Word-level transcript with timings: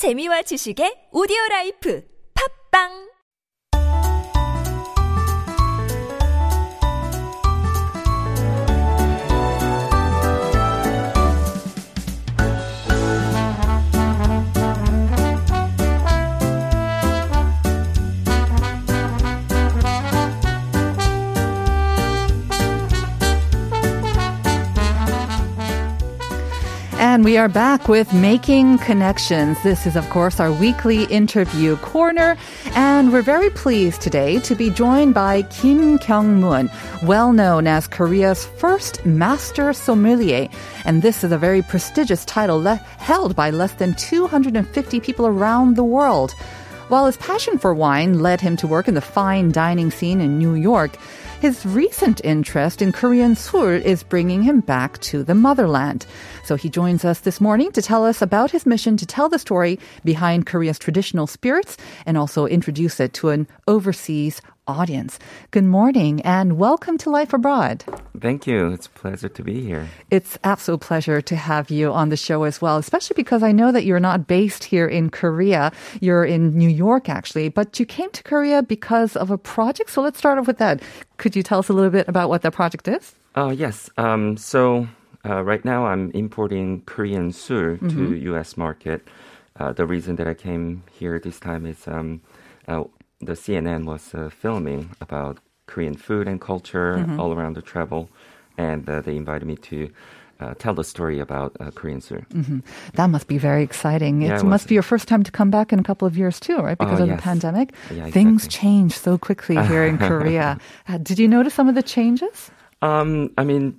재미와 0.00 0.40
지식의 0.48 1.12
오디오 1.12 1.36
라이프. 1.50 2.00
팝빵 2.32 3.09
And 27.12 27.24
we 27.24 27.36
are 27.38 27.48
back 27.48 27.88
with 27.88 28.14
Making 28.14 28.78
Connections. 28.78 29.60
This 29.64 29.84
is, 29.84 29.96
of 29.96 30.08
course, 30.10 30.38
our 30.38 30.52
weekly 30.52 31.06
interview 31.06 31.76
corner. 31.78 32.36
And 32.76 33.12
we're 33.12 33.20
very 33.20 33.50
pleased 33.50 34.00
today 34.00 34.38
to 34.38 34.54
be 34.54 34.70
joined 34.70 35.12
by 35.12 35.42
Kim 35.42 35.98
Kyung-moon, 35.98 36.70
well 37.02 37.32
known 37.32 37.66
as 37.66 37.88
Korea's 37.88 38.46
first 38.46 39.04
master 39.04 39.72
sommelier. 39.72 40.48
And 40.84 41.02
this 41.02 41.24
is 41.24 41.32
a 41.32 41.36
very 41.36 41.62
prestigious 41.62 42.24
title 42.24 42.62
le- 42.62 42.76
held 42.76 43.34
by 43.34 43.50
less 43.50 43.72
than 43.72 43.94
250 43.94 45.00
people 45.00 45.26
around 45.26 45.74
the 45.74 45.82
world. 45.82 46.30
While 46.90 47.06
his 47.06 47.16
passion 47.16 47.58
for 47.58 47.74
wine 47.74 48.20
led 48.20 48.40
him 48.40 48.56
to 48.58 48.68
work 48.68 48.86
in 48.86 48.94
the 48.94 49.00
fine 49.00 49.50
dining 49.50 49.90
scene 49.90 50.20
in 50.20 50.38
New 50.38 50.54
York, 50.54 50.96
his 51.40 51.64
recent 51.64 52.20
interest 52.22 52.82
in 52.82 52.92
Korean 52.92 53.34
sul 53.34 53.68
is 53.68 54.02
bringing 54.02 54.42
him 54.42 54.60
back 54.60 54.98
to 55.00 55.24
the 55.24 55.34
motherland. 55.34 56.04
So 56.44 56.54
he 56.54 56.68
joins 56.68 57.02
us 57.02 57.20
this 57.20 57.40
morning 57.40 57.72
to 57.72 57.80
tell 57.80 58.04
us 58.04 58.20
about 58.20 58.50
his 58.50 58.66
mission 58.66 58.98
to 58.98 59.06
tell 59.06 59.30
the 59.30 59.38
story 59.38 59.78
behind 60.04 60.44
Korea's 60.44 60.78
traditional 60.78 61.26
spirits 61.26 61.78
and 62.04 62.18
also 62.18 62.44
introduce 62.44 63.00
it 63.00 63.14
to 63.14 63.30
an 63.30 63.46
overseas 63.66 64.42
audience. 64.70 65.18
Good 65.50 65.64
morning 65.64 66.20
and 66.22 66.56
welcome 66.58 66.96
to 66.98 67.10
Life 67.10 67.32
Abroad. 67.32 67.84
Thank 68.18 68.46
you. 68.46 68.68
It's 68.72 68.86
a 68.86 68.90
pleasure 68.90 69.28
to 69.28 69.42
be 69.42 69.60
here. 69.62 69.88
It's 70.10 70.38
absolute 70.44 70.80
pleasure 70.80 71.20
to 71.20 71.36
have 71.36 71.70
you 71.70 71.92
on 71.92 72.08
the 72.08 72.16
show 72.16 72.44
as 72.44 72.60
well, 72.62 72.76
especially 72.76 73.14
because 73.16 73.42
I 73.42 73.52
know 73.52 73.72
that 73.72 73.84
you're 73.84 74.00
not 74.00 74.26
based 74.26 74.64
here 74.64 74.86
in 74.86 75.10
Korea. 75.10 75.72
You're 76.00 76.24
in 76.24 76.56
New 76.56 76.68
York 76.68 77.08
actually, 77.08 77.48
but 77.48 77.78
you 77.80 77.86
came 77.86 78.10
to 78.10 78.22
Korea 78.22 78.62
because 78.62 79.16
of 79.16 79.30
a 79.30 79.38
project. 79.38 79.90
So 79.90 80.02
let's 80.02 80.18
start 80.18 80.38
off 80.38 80.46
with 80.46 80.58
that. 80.58 80.82
Could 81.18 81.34
you 81.36 81.42
tell 81.42 81.58
us 81.58 81.68
a 81.68 81.72
little 81.72 81.90
bit 81.90 82.08
about 82.08 82.28
what 82.28 82.42
that 82.42 82.52
project 82.52 82.88
is? 82.88 83.14
Uh, 83.36 83.54
yes. 83.56 83.88
Um, 83.96 84.36
so 84.36 84.86
uh, 85.24 85.42
right 85.44 85.64
now 85.64 85.86
I'm 85.86 86.10
importing 86.12 86.82
Korean 86.86 87.32
sul 87.32 87.76
Mm-hmm. 87.76 87.88
to 87.88 88.16
U.S. 88.32 88.56
market. 88.56 89.06
Uh, 89.58 89.72
the 89.72 89.84
reason 89.84 90.16
that 90.16 90.26
I 90.26 90.34
came 90.34 90.82
here 90.90 91.18
this 91.18 91.38
time 91.38 91.66
is 91.66 91.86
um, 91.86 92.20
uh, 92.66 92.84
the 93.20 93.32
CNN 93.32 93.84
was 93.84 94.14
uh, 94.14 94.30
filming 94.30 94.90
about 95.00 95.38
Korean 95.66 95.94
food 95.96 96.26
and 96.28 96.40
culture 96.40 96.96
Mm-hmm. 96.98 97.20
all 97.20 97.32
around 97.32 97.54
the 97.56 97.62
travel, 97.62 98.08
and 98.58 98.88
uh, 98.88 99.00
they 99.00 99.16
invited 99.16 99.46
me 99.46 99.56
to. 99.56 99.90
Uh, 100.42 100.54
tell 100.54 100.72
the 100.72 100.84
story 100.84 101.20
about 101.20 101.54
uh, 101.60 101.70
Korean 101.70 102.00
sul. 102.00 102.20
That 102.94 103.10
must 103.10 103.26
be 103.28 103.36
very 103.36 103.62
exciting. 103.62 104.22
Yeah, 104.22 104.36
it 104.36 104.40
it 104.40 104.44
must 104.48 104.68
be 104.68 104.74
your 104.74 104.82
first 104.82 105.06
time 105.06 105.22
to 105.22 105.30
come 105.30 105.50
back 105.50 105.70
in 105.70 105.78
a 105.78 105.82
couple 105.82 106.08
of 106.08 106.16
years 106.16 106.40
too, 106.40 106.56
right? 106.56 106.78
Because 106.78 106.98
Oh, 107.00 107.04
of 107.04 107.10
the 107.10 107.16
pandemic. 107.22 107.74
Yeah, 107.90 108.08
Things 108.10 108.48
change 108.48 108.92
so 108.96 109.18
quickly 109.18 109.56
here 109.68 109.84
in 109.84 109.98
Korea. 109.98 110.56
Uh, 110.88 110.96
did 110.96 111.18
you 111.18 111.28
notice 111.28 111.52
some 111.52 111.68
of 111.68 111.74
the 111.74 111.82
changes? 111.82 112.50
Um, 112.80 113.28
I 113.36 113.44
mean, 113.44 113.76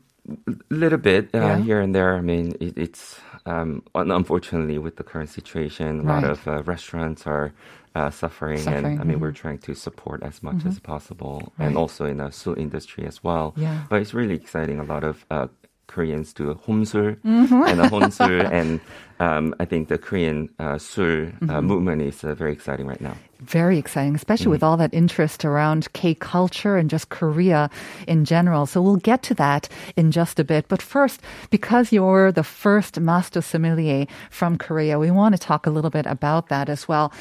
a 0.47 0.53
little 0.69 1.00
bit 1.00 1.34
uh, 1.34 1.39
Yeah. 1.42 1.58
here 1.66 1.81
and 1.81 1.95
there. 1.95 2.14
I 2.16 2.22
mean, 2.22 2.53
it, 2.59 2.78
it's 2.78 3.19
um, 3.47 3.81
unfortunately 3.95 4.78
with 4.78 4.95
the 4.97 5.03
current 5.03 5.30
situation, 5.30 6.02
a 6.02 6.03
lot 6.14 6.23
of 6.23 6.47
uh, 6.47 6.62
restaurants 6.73 7.25
are 7.25 7.52
uh, 7.95 8.09
suffering, 8.09 8.59
Suffering, 8.59 8.86
and 8.86 9.02
I 9.02 9.03
mean, 9.03 9.17
mhm. 9.17 9.22
we're 9.22 9.31
trying 9.34 9.58
to 9.59 9.73
support 9.75 10.23
as 10.23 10.42
much 10.42 10.66
as 10.66 10.80
possible, 10.80 11.52
and 11.59 11.75
also 11.78 12.06
in 12.06 12.17
the 12.17 12.31
sul 12.31 12.56
industry 12.58 13.06
as 13.06 13.23
well. 13.23 13.53
Yeah. 13.58 13.84
But 13.89 14.02
it's 14.02 14.13
really 14.13 14.35
exciting. 14.35 14.79
A 14.79 14.84
lot 14.84 15.03
of 15.03 15.25
uh, 15.29 15.47
Koreans 15.88 16.31
do 16.34 16.53
homsul 16.56 17.18
Mm-hmm. 17.24 17.63
and 17.68 17.81
a 17.81 17.90
honsul, 17.90 18.41
and 18.59 18.80
um, 19.19 19.53
I 19.59 19.66
think 19.66 19.90
the 19.90 19.97
Korean 19.97 20.47
uh, 20.59 20.78
sul 20.78 21.03
uh, 21.03 21.31
Mm-hmm. 21.44 21.68
movement 21.68 22.01
is 22.01 22.24
uh, 22.24 22.34
very 22.34 22.53
exciting 22.53 22.88
right 22.88 23.01
now. 23.01 23.18
Very 23.44 23.79
exciting, 23.79 24.13
especially 24.13 24.47
Mm. 24.47 24.52
with 24.52 24.63
all 24.63 24.78
that 24.78 24.94
interest 24.94 25.44
around 25.44 25.91
K 25.94 26.13
culture 26.13 26.78
and 26.78 26.91
just 26.91 27.09
Korea 27.09 27.72
in 28.07 28.24
general. 28.24 28.68
So 28.68 28.84
we'll 28.84 28.97
get 28.97 29.24
to 29.24 29.34
that 29.34 29.68
in 29.96 30.12
just 30.12 30.40
a 30.40 30.44
bit. 30.44 30.68
But 30.68 30.79
first, 30.79 31.22
because 31.50 31.91
you're 31.91 32.31
the 32.31 32.44
first 32.44 33.00
master 33.00 33.41
sommelier 33.41 34.06
from 34.30 34.59
Korea, 34.59 35.00
we 35.00 35.09
want 35.09 35.34
to 35.34 35.40
talk 35.41 35.66
a 35.66 35.72
little 35.72 35.90
bit 35.90 36.06
about 36.06 36.50
that 36.50 36.69
as 36.69 36.88
well. 36.88 37.12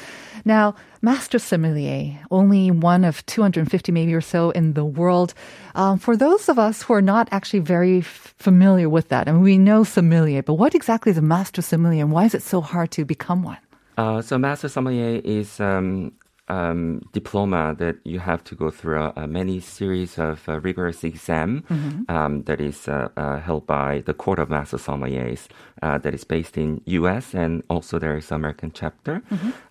Now, 0.45 0.75
master 1.01 1.39
sommelier, 1.39 2.19
only 2.29 2.69
one 2.69 3.03
of 3.03 3.25
250 3.25 3.91
maybe 3.91 4.13
or 4.13 4.21
so 4.21 4.51
in 4.51 4.73
the 4.73 4.85
world. 4.85 5.33
Um, 5.73 5.97
for 5.97 6.15
those 6.15 6.47
of 6.49 6.59
us 6.59 6.83
who 6.83 6.93
are 6.93 7.01
not 7.01 7.29
actually 7.31 7.61
very 7.61 7.99
f- 7.99 8.35
familiar 8.37 8.89
with 8.89 9.09
that, 9.09 9.27
I 9.27 9.31
mean, 9.31 9.41
we 9.41 9.57
know 9.57 9.83
sommelier, 9.83 10.43
but 10.43 10.53
what 10.53 10.75
exactly 10.75 11.11
is 11.11 11.17
a 11.17 11.21
master 11.23 11.63
sommelier 11.63 12.03
and 12.03 12.11
why 12.11 12.25
is 12.25 12.35
it 12.35 12.43
so 12.43 12.61
hard 12.61 12.91
to 12.91 13.05
become 13.05 13.41
one? 13.41 13.57
Uh, 14.01 14.19
so 14.19 14.35
master 14.35 14.67
sommelier 14.67 15.21
is 15.23 15.59
um, 15.59 16.11
um, 16.47 17.01
diploma 17.13 17.75
that 17.77 17.97
you 18.03 18.17
have 18.17 18.43
to 18.43 18.55
go 18.55 18.71
through 18.71 18.99
a, 19.15 19.27
many 19.27 19.59
series 19.59 20.17
of 20.17 20.49
uh, 20.49 20.59
rigorous 20.61 21.03
exam 21.03 21.63
um, 22.09 22.41
that 22.45 22.59
is 22.59 22.87
uh, 22.87 23.09
uh, 23.15 23.39
held 23.39 23.67
by 23.67 24.01
the 24.07 24.13
Court 24.15 24.39
of 24.39 24.49
Master 24.49 24.77
Sommeliers 24.77 25.47
uh, 25.83 25.99
that 25.99 26.15
is 26.15 26.23
based 26.23 26.57
in 26.57 26.81
U.S. 26.85 27.35
and 27.35 27.63
also 27.69 27.99
there 27.99 28.17
is 28.17 28.31
American 28.31 28.71
chapter. 28.73 29.21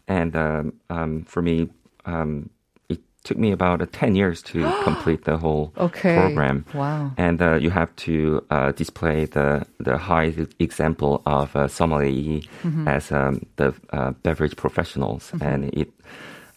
And 0.06 0.36
um, 0.36 0.74
um, 0.90 1.24
for 1.24 1.42
me, 1.42 1.68
um, 2.06 2.50
took 3.24 3.38
me 3.38 3.52
about 3.52 3.80
uh, 3.82 3.86
ten 3.92 4.14
years 4.14 4.42
to 4.42 4.58
complete 4.84 5.24
the 5.24 5.36
whole 5.36 5.72
Okay. 5.76 6.14
program 6.14 6.64
Wow. 6.74 7.12
and 7.16 7.40
uh, 7.42 7.54
you 7.54 7.70
have 7.70 7.94
to 8.06 8.44
uh, 8.50 8.72
display 8.72 9.26
the 9.26 9.64
the 9.78 9.96
high 9.98 10.32
example 10.58 11.20
of 11.26 11.54
uh, 11.56 11.68
sommelier 11.68 12.40
as 12.86 13.12
um, 13.12 13.40
the 13.56 13.74
uh, 13.92 14.10
beverage 14.22 14.56
professionals, 14.56 15.32
and 15.40 15.64
it 15.74 15.88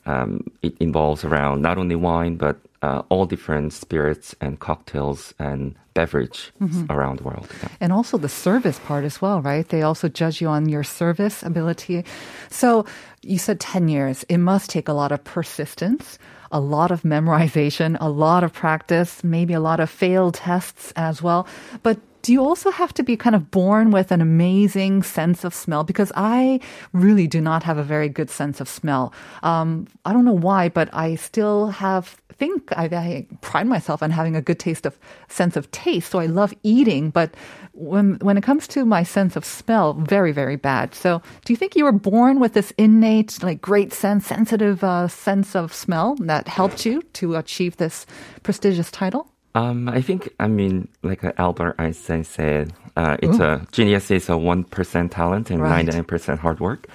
um, 0.06 0.42
it 0.62 0.74
involves 0.80 1.24
around 1.24 1.62
not 1.62 1.78
only 1.78 1.96
wine 1.96 2.36
but 2.38 2.58
uh, 2.84 3.02
all 3.08 3.26
different 3.26 3.72
spirits 3.72 4.36
and 4.42 4.60
cocktails 4.60 5.34
and 5.40 5.74
beverage 5.94 6.52
around 6.90 7.20
the 7.20 7.24
world. 7.24 7.48
Yeah. 7.62 7.70
And 7.80 7.94
also 7.94 8.18
the 8.18 8.28
service 8.28 8.78
part 8.80 9.06
as 9.06 9.22
well, 9.22 9.42
right? 9.42 9.68
They 9.68 9.84
also 9.84 10.10
judge 10.10 10.42
you 10.42 10.50
on 10.50 10.68
your 10.68 10.84
service 10.84 11.44
ability. 11.44 12.04
So 12.50 12.86
you 13.22 13.38
said 13.38 13.62
10 13.62 13.88
years. 13.88 14.26
It 14.28 14.40
must 14.40 14.70
take 14.70 14.90
a 14.90 14.94
lot 14.94 15.14
of 15.14 15.24
persistence, 15.24 16.20
a 16.52 16.60
lot 16.60 16.92
of 16.92 17.04
memorization, 17.04 17.96
a 18.02 18.10
lot 18.10 18.44
of 18.44 18.52
practice, 18.52 19.24
maybe 19.24 19.54
a 19.54 19.62
lot 19.62 19.80
of 19.80 19.90
failed 19.90 20.36
tests 20.36 20.92
as 20.98 21.22
well. 21.22 21.48
But 21.84 22.00
do 22.24 22.32
you 22.32 22.42
also 22.42 22.72
have 22.72 22.94
to 22.94 23.04
be 23.04 23.16
kind 23.18 23.36
of 23.36 23.52
born 23.52 23.92
with 23.92 24.12
an 24.12 24.22
amazing 24.22 25.04
sense 25.04 25.44
of 25.44 25.54
smell? 25.54 25.84
Because 25.84 26.12
I 26.16 26.62
really 26.94 27.28
do 27.28 27.42
not 27.42 27.64
have 27.64 27.78
a 27.78 27.84
very 27.84 28.08
good 28.08 28.30
sense 28.30 28.62
of 28.62 28.70
smell. 28.70 29.14
Um, 29.44 29.88
I 30.06 30.14
don't 30.14 30.24
know 30.24 30.32
why, 30.32 30.70
but 30.70 30.90
I 30.94 31.16
still 31.16 31.68
have 31.68 32.18
think 32.34 32.72
I, 32.76 32.86
I 32.86 33.28
pride 33.42 33.68
myself 33.68 34.02
on 34.02 34.10
having 34.10 34.36
a 34.36 34.42
good 34.42 34.58
taste 34.58 34.86
of 34.86 34.98
sense 35.28 35.56
of 35.56 35.70
taste. 35.72 36.10
So 36.12 36.20
I 36.20 36.26
love 36.26 36.54
eating, 36.64 37.10
but 37.10 37.36
when 37.74 38.16
when 38.22 38.38
it 38.38 38.44
comes 38.44 38.68
to 38.70 38.86
my 38.86 39.04
sense 39.04 39.36
of 39.36 39.44
smell, 39.46 39.94
very 39.94 40.32
very 40.32 40.56
bad. 40.56 40.96
So 40.96 41.22
do 41.44 41.52
you 41.52 41.58
think 41.58 41.76
you 41.76 41.84
were 41.84 41.92
born 41.92 42.40
with 42.40 42.54
this 42.54 42.72
innate, 42.78 43.44
like 43.44 43.62
great 43.62 43.94
sense, 43.94 44.26
sensitive 44.26 44.82
uh, 44.84 45.10
sense 45.10 45.56
of 45.56 45.74
smell 45.74 46.16
that 46.22 46.48
helped 46.48 46.86
you 46.86 47.02
to 47.20 47.36
achieve 47.36 47.78
this 47.78 48.06
prestigious 48.44 48.90
title? 48.90 49.33
Um, 49.56 49.88
I 49.88 50.02
think, 50.02 50.34
I 50.40 50.48
mean, 50.48 50.88
like 51.04 51.24
uh, 51.24 51.32
Albert 51.38 51.76
Einstein 51.78 52.24
said, 52.24 52.74
uh, 52.98 53.18
it's 53.22 53.38
a 53.40 53.66
genius 53.72 54.10
is 54.12 54.30
a 54.30 54.38
one 54.38 54.64
percent 54.64 55.12
talent 55.12 55.52
and 55.52 55.62
Right. 55.62 55.70
ninety 55.70 55.92
nine 55.92 56.04
percent 56.06 56.40
hard 56.40 56.60
work. 56.60 56.88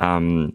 Um, 0.00 0.52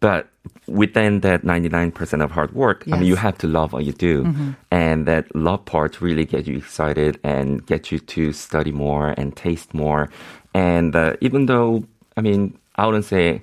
but 0.00 0.28
within 0.66 1.20
that 1.20 1.44
ninety 1.44 1.68
nine 1.68 1.92
percent 1.92 2.22
of 2.22 2.32
hard 2.32 2.52
work, 2.52 2.82
I 2.88 2.96
mean, 2.98 3.06
you 3.06 3.14
have 3.16 3.38
to 3.38 3.46
love 3.46 3.72
what 3.72 3.84
you 3.84 3.92
do, 3.92 4.24
and 4.72 5.06
that 5.06 5.32
love 5.36 5.64
part 5.64 6.00
really 6.00 6.24
gets 6.24 6.48
you 6.48 6.56
excited 6.58 7.20
and 7.22 7.64
get 7.66 7.92
you 7.92 7.98
to 8.00 8.32
study 8.32 8.72
more 8.72 9.14
and 9.16 9.36
taste 9.36 9.74
more. 9.74 10.10
And 10.54 10.96
uh, 10.96 11.14
even 11.20 11.46
though, 11.46 11.84
I 12.16 12.20
mean, 12.22 12.58
I 12.74 12.86
wouldn't 12.86 13.04
say 13.04 13.40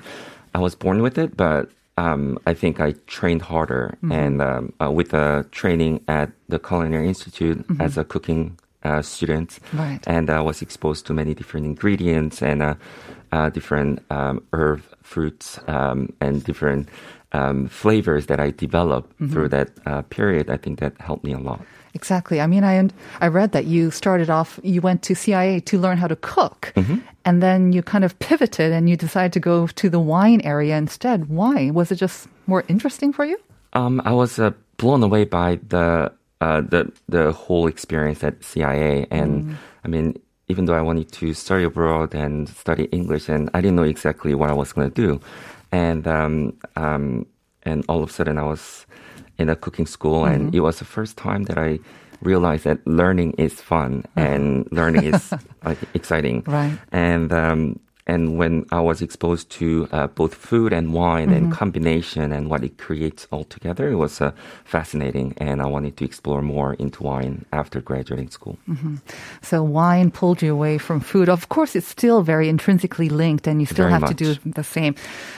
I 0.54 0.60
was 0.60 0.76
born 0.76 1.02
with 1.02 1.18
it, 1.18 1.38
but 1.38 1.70
um, 2.02 2.22
I 2.52 2.54
think 2.62 2.80
I 2.88 2.90
trained 3.18 3.42
harder 3.52 3.84
and 4.22 4.36
um, 4.42 4.64
uh, 4.82 4.92
with 4.98 5.10
the 5.18 5.28
training 5.52 5.94
at 6.08 6.30
the 6.52 6.60
Culinary 6.60 7.08
Institute 7.14 7.60
as 7.86 7.98
a 7.98 8.04
cooking 8.14 8.44
uh, 8.88 9.02
student, 9.02 9.60
Right. 9.74 10.00
and 10.08 10.30
I 10.30 10.42
was 10.50 10.62
exposed 10.62 11.06
to 11.08 11.14
many 11.14 11.34
different 11.40 11.66
ingredients 11.72 12.42
and 12.42 12.60
uh, 12.64 12.74
uh, 13.36 13.50
different 13.58 14.00
um, 14.10 14.36
herb, 14.54 14.82
fruits, 15.04 15.60
um, 15.68 16.00
and 16.22 16.44
different 16.50 16.88
um, 17.40 17.68
flavors 17.68 18.26
that 18.26 18.40
I 18.40 18.52
developed 18.66 19.12
through 19.32 19.50
that 19.50 19.70
uh, 19.86 20.02
period. 20.18 20.50
I 20.50 20.58
think 20.64 20.80
that 20.80 20.94
helped 21.00 21.24
me 21.24 21.34
a 21.34 21.40
lot. 21.50 21.60
Exactly. 21.94 22.38
I 22.40 22.48
mean, 22.48 22.64
I 22.64 22.90
I 23.26 23.28
read 23.40 23.52
that 23.52 23.66
you 23.66 23.92
started 23.92 24.30
off. 24.30 24.60
You 24.64 24.82
went 24.82 25.02
to 25.10 25.14
CIA 25.16 25.60
to 25.70 25.76
learn 25.78 25.98
how 25.98 26.08
to 26.08 26.16
cook, 26.16 26.72
Mm-hmm. 26.76 27.00
And 27.30 27.44
then 27.44 27.72
you 27.72 27.84
kind 27.84 28.04
of 28.04 28.18
pivoted 28.18 28.72
and 28.72 28.90
you 28.90 28.98
decided 28.98 29.32
to 29.34 29.40
go 29.40 29.68
to 29.68 29.88
the 29.88 30.00
wine 30.00 30.42
area 30.42 30.76
instead. 30.76 31.30
Why? 31.30 31.70
Was 31.70 31.92
it 31.92 31.98
just 31.98 32.28
more 32.48 32.64
interesting 32.68 33.14
for 33.14 33.24
you? 33.24 33.38
Um, 33.74 34.02
I 34.04 34.14
was 34.14 34.40
uh, 34.40 34.50
blown 34.78 35.04
away 35.04 35.26
by 35.26 35.60
the 35.68 36.12
uh, 36.42 36.62
the 36.62 36.92
the 37.08 37.32
whole 37.32 37.68
experience 37.68 38.24
at 38.24 38.44
CIA, 38.44 39.06
and 39.12 39.56
I 39.86 39.88
mean, 39.88 40.18
even 40.48 40.66
though 40.66 40.74
I 40.74 40.82
wanted 40.82 41.12
to 41.20 41.36
study 41.36 41.66
abroad 41.66 42.16
and 42.16 42.50
study 42.50 42.86
English, 42.86 43.30
and 43.30 43.52
I 43.54 43.62
didn't 43.62 43.76
know 43.76 43.90
exactly 43.96 44.34
what 44.34 44.50
I 44.50 44.54
was 44.54 44.74
going 44.74 44.90
to 44.90 44.96
do, 45.08 45.22
and 45.72 46.08
um, 46.08 46.58
um, 46.76 47.28
and 47.62 47.86
all 47.88 48.02
of 48.02 48.10
a 48.10 48.14
sudden 48.14 48.40
I 48.40 48.44
was 48.44 48.88
in 49.38 49.50
a 49.50 49.56
cooking 49.56 49.86
school, 49.86 50.26
and 50.26 50.56
it 50.56 50.62
was 50.62 50.80
the 50.80 50.86
first 50.86 51.16
time 51.16 51.44
that 51.44 51.60
I 51.60 51.78
realized 52.22 52.64
that 52.66 52.86
learning 52.88 53.34
is 53.38 53.54
fun 53.62 54.04
and 54.16 54.68
learning 54.72 55.04
is 55.04 55.34
like 55.64 55.78
exciting, 55.94 56.44
Right. 56.48 56.78
and 56.92 57.32
um, 57.34 57.80
and 58.10 58.40
when 58.40 58.66
I 58.72 58.82
was 58.82 59.04
exposed 59.04 59.52
to 59.62 59.88
uh, 59.92 60.08
both 60.08 60.34
food 60.34 60.74
and 60.74 60.94
wine 60.94 61.30
and 61.30 61.54
combination 61.54 62.34
and 62.34 62.50
what 62.50 62.64
it 62.64 62.80
creates 62.80 63.28
all 63.30 63.44
together, 63.44 63.92
it 63.92 63.98
was 63.98 64.20
uh, 64.20 64.32
fascinating. 64.66 65.36
And 65.38 65.62
I 65.62 65.68
wanted 65.68 65.96
to 65.98 66.06
explore 66.06 66.42
more 66.42 66.74
into 66.74 67.04
wine 67.04 67.46
after 67.54 67.82
graduating 67.82 68.32
school. 68.32 68.58
So 69.44 69.62
wine 69.62 70.10
pulled 70.10 70.42
you 70.42 70.52
away 70.52 70.80
from 70.80 71.02
food. 71.02 71.30
Of 71.30 71.50
course, 71.50 71.76
it's 71.76 71.88
still 71.88 72.24
very 72.24 72.50
intrinsically 72.50 73.10
linked, 73.10 73.46
and 73.46 73.62
you 73.62 73.68
still 73.68 73.86
Very 73.86 74.00
have 74.00 74.10
to 74.10 74.16
do 74.16 74.36
the 74.44 74.64
same. 74.64 74.96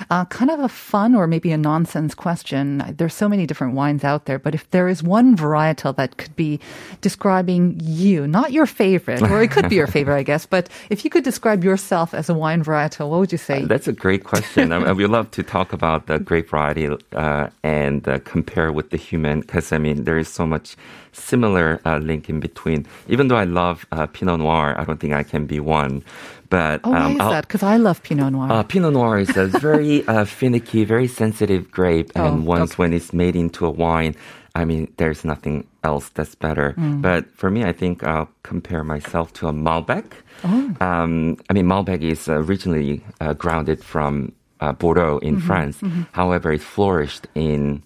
Uh, 0.10 0.24
kind 0.26 0.50
of 0.50 0.62
a 0.62 0.70
fun 0.70 1.14
or 1.14 1.28
maybe 1.28 1.52
a 1.52 1.58
nonsense 1.58 2.16
question. 2.16 2.84
There's 2.98 3.14
so 3.14 3.28
many 3.28 3.46
different 3.46 3.74
wines 3.74 4.06
out 4.06 4.26
there, 4.26 4.40
but 4.40 4.56
if 4.56 4.70
there 4.72 4.88
is 4.88 5.04
one 5.04 5.36
varietal 5.36 5.94
that 5.98 6.16
could 6.16 6.36
be 6.38 6.60
describing 7.02 7.76
you, 7.84 8.28
not 8.28 8.54
your 8.54 8.66
favorite, 8.66 9.22
or 9.22 9.44
it 9.44 9.52
could 9.52 9.68
be 9.68 9.76
your 9.76 9.92
favorite, 9.98 10.16
I 10.16 10.24
guess, 10.24 10.46
but 10.46 10.70
if 10.90 11.04
you 11.04 11.10
could 11.12 11.26
describe 11.26 11.66
yourself 11.66 12.14
as 12.14 12.30
a 12.30 12.34
wine 12.34 12.61
varietal, 12.64 13.10
what 13.10 13.20
would 13.20 13.32
you 13.32 13.38
say? 13.38 13.66
That's 13.66 13.88
a 13.88 13.94
great 13.94 14.24
question. 14.24 14.72
I 14.72 14.80
mean, 14.80 14.96
we 14.96 15.06
love 15.06 15.32
to 15.32 15.44
talk 15.44 15.74
about 15.74 16.08
the 16.08 16.20
grape 16.20 16.50
variety 16.50 16.88
uh, 17.14 17.48
and 17.64 18.08
uh, 18.08 18.20
compare 18.20 18.72
with 18.72 18.90
the 18.90 18.98
human 18.98 19.42
because 19.42 19.72
I 19.72 19.78
mean 19.78 20.04
there 20.04 20.18
is 20.18 20.28
so 20.28 20.46
much 20.46 20.76
similar 21.14 21.80
uh, 21.86 21.98
link 21.98 22.30
in 22.30 22.40
between. 22.40 22.86
Even 23.08 23.28
though 23.28 23.36
I 23.38 23.44
love 23.44 23.86
uh, 23.92 24.08
Pinot 24.08 24.40
Noir, 24.40 24.76
I 24.80 24.84
don't 24.86 25.00
think 25.00 25.14
I 25.14 25.24
can 25.24 25.46
be 25.46 25.60
one. 25.60 26.04
But 26.50 26.82
oh, 26.84 26.92
why 26.92 27.00
um, 27.06 27.12
is 27.16 27.22
I'll- 27.22 27.32
that? 27.32 27.48
Because 27.48 27.64
I 27.64 27.78
love 27.78 28.04
Pinot 28.04 28.32
Noir. 28.34 28.52
Uh, 28.52 28.64
Pinot 28.64 28.94
Noir 28.94 29.20
is 29.20 29.36
a 29.38 29.48
very 29.48 30.06
uh, 30.08 30.26
finicky, 30.26 30.84
very 30.86 31.08
sensitive 31.08 31.72
grape, 31.72 32.12
and 32.16 32.44
Oh, 32.44 32.46
once 32.46 32.72
okay. 32.74 32.80
when 32.84 32.94
it's 32.94 33.14
made 33.14 33.36
into 33.36 33.66
a 33.66 33.70
wine, 33.70 34.16
I 34.56 34.66
mean, 34.66 34.92
there's 34.98 35.24
nothing 35.24 35.66
else 35.84 36.10
that's 36.10 36.36
better. 36.36 36.74
Mm. 36.78 37.02
But 37.02 37.32
for 37.36 37.50
me, 37.50 37.64
I 37.64 37.72
think 37.72 38.04
I'll 38.04 38.30
compare 38.44 38.84
myself 38.84 39.32
to 39.34 39.48
a 39.48 39.54
Malbec. 39.54 40.12
Oh. 40.44 40.76
Um, 40.82 41.38
I 41.50 41.54
mean, 41.54 41.66
Malbec 41.68 42.02
is 42.02 42.28
originally 42.28 43.04
uh, 43.22 43.34
grounded 43.34 43.84
from 43.84 44.34
uh, 44.60 44.74
Bordeaux 44.74 45.20
in 45.20 45.38
Mm-hmm, 45.38 45.48
France. 45.48 45.80
However, 46.12 46.52
it 46.52 46.62
flourished 46.62 47.28
in 47.34 47.82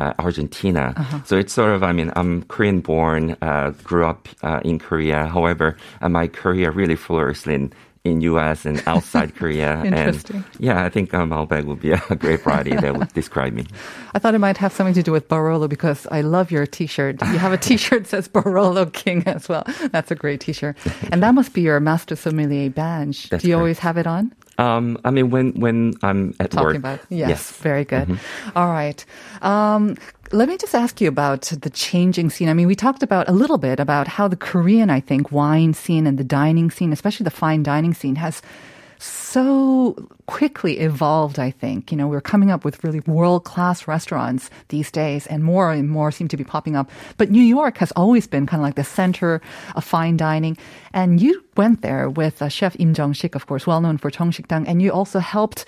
uh, 0.00 0.14
Argentina. 0.18 0.94
Uh-huh. 0.96 1.20
So 1.24 1.36
it's 1.36 1.52
sort 1.52 1.70
of, 1.74 1.82
I 1.82 1.92
mean, 1.92 2.10
I'm 2.16 2.42
Korean 2.44 2.80
born, 2.80 3.36
uh, 3.42 3.70
grew 3.84 4.06
up 4.06 4.28
uh, 4.42 4.60
in 4.64 4.78
Korea. 4.78 5.26
However, 5.26 5.76
uh, 6.00 6.08
my 6.08 6.26
career 6.26 6.70
really 6.70 6.96
flourished 6.96 7.46
in 7.46 7.72
in 8.02 8.22
U.S. 8.22 8.64
and 8.64 8.82
outside 8.86 9.34
Korea. 9.40 9.84
Interesting. 9.84 10.36
And 10.36 10.44
yeah, 10.58 10.84
I 10.84 10.88
think 10.88 11.12
um, 11.12 11.30
Malbec 11.30 11.66
would 11.66 11.80
be 11.80 11.92
a 11.92 11.98
great 12.16 12.40
variety 12.40 12.74
that 12.74 12.96
would 12.96 13.12
describe 13.12 13.52
me. 13.52 13.66
I 14.14 14.18
thought 14.18 14.34
it 14.34 14.38
might 14.38 14.56
have 14.56 14.72
something 14.72 14.94
to 14.94 15.02
do 15.02 15.12
with 15.12 15.28
Barolo 15.28 15.68
because 15.68 16.06
I 16.10 16.22
love 16.22 16.50
your 16.50 16.64
T-shirt. 16.66 17.20
You 17.20 17.36
have 17.38 17.52
a 17.52 17.58
T-shirt 17.68 18.04
that 18.04 18.08
says 18.08 18.26
Barolo 18.26 18.90
King 18.90 19.24
as 19.26 19.50
well. 19.50 19.64
That's 19.92 20.10
a 20.10 20.14
great 20.14 20.40
T-shirt, 20.40 20.78
and 21.12 21.22
that 21.22 21.34
must 21.34 21.52
be 21.52 21.60
your 21.60 21.78
Master 21.78 22.16
Sommelier 22.16 22.70
badge. 22.70 23.28
That's 23.28 23.42
Do 23.42 23.48
you 23.50 23.54
correct. 23.54 23.60
always 23.60 23.78
have 23.80 23.98
it 23.98 24.06
on? 24.06 24.32
Um, 24.60 24.98
I 25.04 25.10
mean, 25.10 25.30
when 25.30 25.52
when 25.54 25.94
I'm 26.02 26.34
at 26.38 26.50
Talking 26.50 26.64
work, 26.66 26.76
about 26.76 27.00
yes, 27.08 27.28
yes. 27.28 27.42
Mm-hmm. 27.50 27.62
very 27.62 27.84
good. 27.84 28.18
All 28.54 28.68
right. 28.68 29.04
Um, 29.40 29.96
let 30.32 30.48
me 30.48 30.56
just 30.56 30.74
ask 30.74 31.00
you 31.00 31.08
about 31.08 31.42
the 31.62 31.70
changing 31.70 32.30
scene. 32.30 32.48
I 32.48 32.54
mean, 32.54 32.68
we 32.68 32.76
talked 32.76 33.02
about 33.02 33.28
a 33.28 33.32
little 33.32 33.58
bit 33.58 33.80
about 33.80 34.06
how 34.06 34.28
the 34.28 34.36
Korean, 34.36 34.88
I 34.90 35.00
think, 35.00 35.32
wine 35.32 35.74
scene 35.74 36.06
and 36.06 36.18
the 36.18 36.24
dining 36.24 36.70
scene, 36.70 36.92
especially 36.92 37.24
the 37.24 37.30
fine 37.30 37.62
dining 37.62 37.94
scene, 37.94 38.16
has 38.16 38.42
so 39.00 39.96
quickly 40.26 40.78
evolved, 40.78 41.38
I 41.38 41.50
think. 41.50 41.90
You 41.90 41.96
know, 41.96 42.06
we're 42.06 42.20
coming 42.20 42.50
up 42.50 42.64
with 42.64 42.84
really 42.84 43.00
world 43.00 43.44
class 43.44 43.88
restaurants 43.88 44.50
these 44.68 44.90
days, 44.90 45.26
and 45.26 45.42
more 45.42 45.72
and 45.72 45.88
more 45.88 46.12
seem 46.12 46.28
to 46.28 46.36
be 46.36 46.44
popping 46.44 46.76
up. 46.76 46.90
But 47.16 47.30
New 47.30 47.42
York 47.42 47.78
has 47.78 47.92
always 47.92 48.26
been 48.26 48.46
kind 48.46 48.60
of 48.60 48.64
like 48.64 48.74
the 48.74 48.84
center 48.84 49.40
of 49.74 49.84
fine 49.84 50.16
dining. 50.16 50.58
And 50.92 51.20
you 51.20 51.42
went 51.56 51.82
there 51.82 52.10
with 52.10 52.42
uh, 52.42 52.48
Chef 52.48 52.76
Im 52.78 52.94
Jung 52.94 53.14
Sik, 53.14 53.34
of 53.34 53.46
course, 53.46 53.66
well 53.66 53.80
known 53.80 53.96
for 53.96 54.10
Jungsikdang, 54.10 54.68
and 54.68 54.82
you 54.82 54.92
also 54.92 55.18
helped 55.18 55.64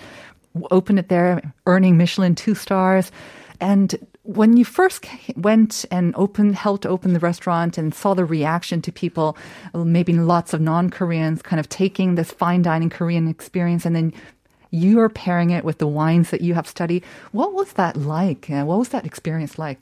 open 0.69 0.99
it 0.99 1.09
there, 1.09 1.41
earning 1.65 1.97
Michelin 1.97 2.35
two 2.35 2.53
stars. 2.53 3.11
And 3.59 3.95
when 4.23 4.55
you 4.55 4.63
first 4.65 5.05
went 5.35 5.85
and 5.91 6.13
opened, 6.15 6.55
helped 6.55 6.85
open 6.85 7.13
the 7.13 7.19
restaurant 7.19 7.77
and 7.77 7.93
saw 7.93 8.13
the 8.13 8.23
reaction 8.25 8.81
to 8.81 8.91
people, 8.91 9.37
maybe 9.73 10.13
lots 10.13 10.53
of 10.53 10.61
non-Koreans 10.61 11.41
kind 11.41 11.59
of 11.59 11.67
taking 11.67 12.15
this 12.15 12.31
fine 12.31 12.61
dining 12.61 12.89
Korean 12.89 13.27
experience 13.27 13.85
and 13.85 13.95
then 13.95 14.13
you're 14.71 15.09
pairing 15.09 15.51
it 15.51 15.63
with 15.63 15.77
the 15.77 15.87
wines 15.87 16.29
that 16.31 16.41
you 16.41 16.53
have 16.55 16.67
studied. 16.67 17.03
What 17.31 17.53
was 17.53 17.73
that 17.73 17.95
like? 17.97 18.49
Uh, 18.49 18.63
What 18.63 18.79
was 18.79 18.89
that 18.89 19.05
experience 19.05 19.59
like? 19.59 19.79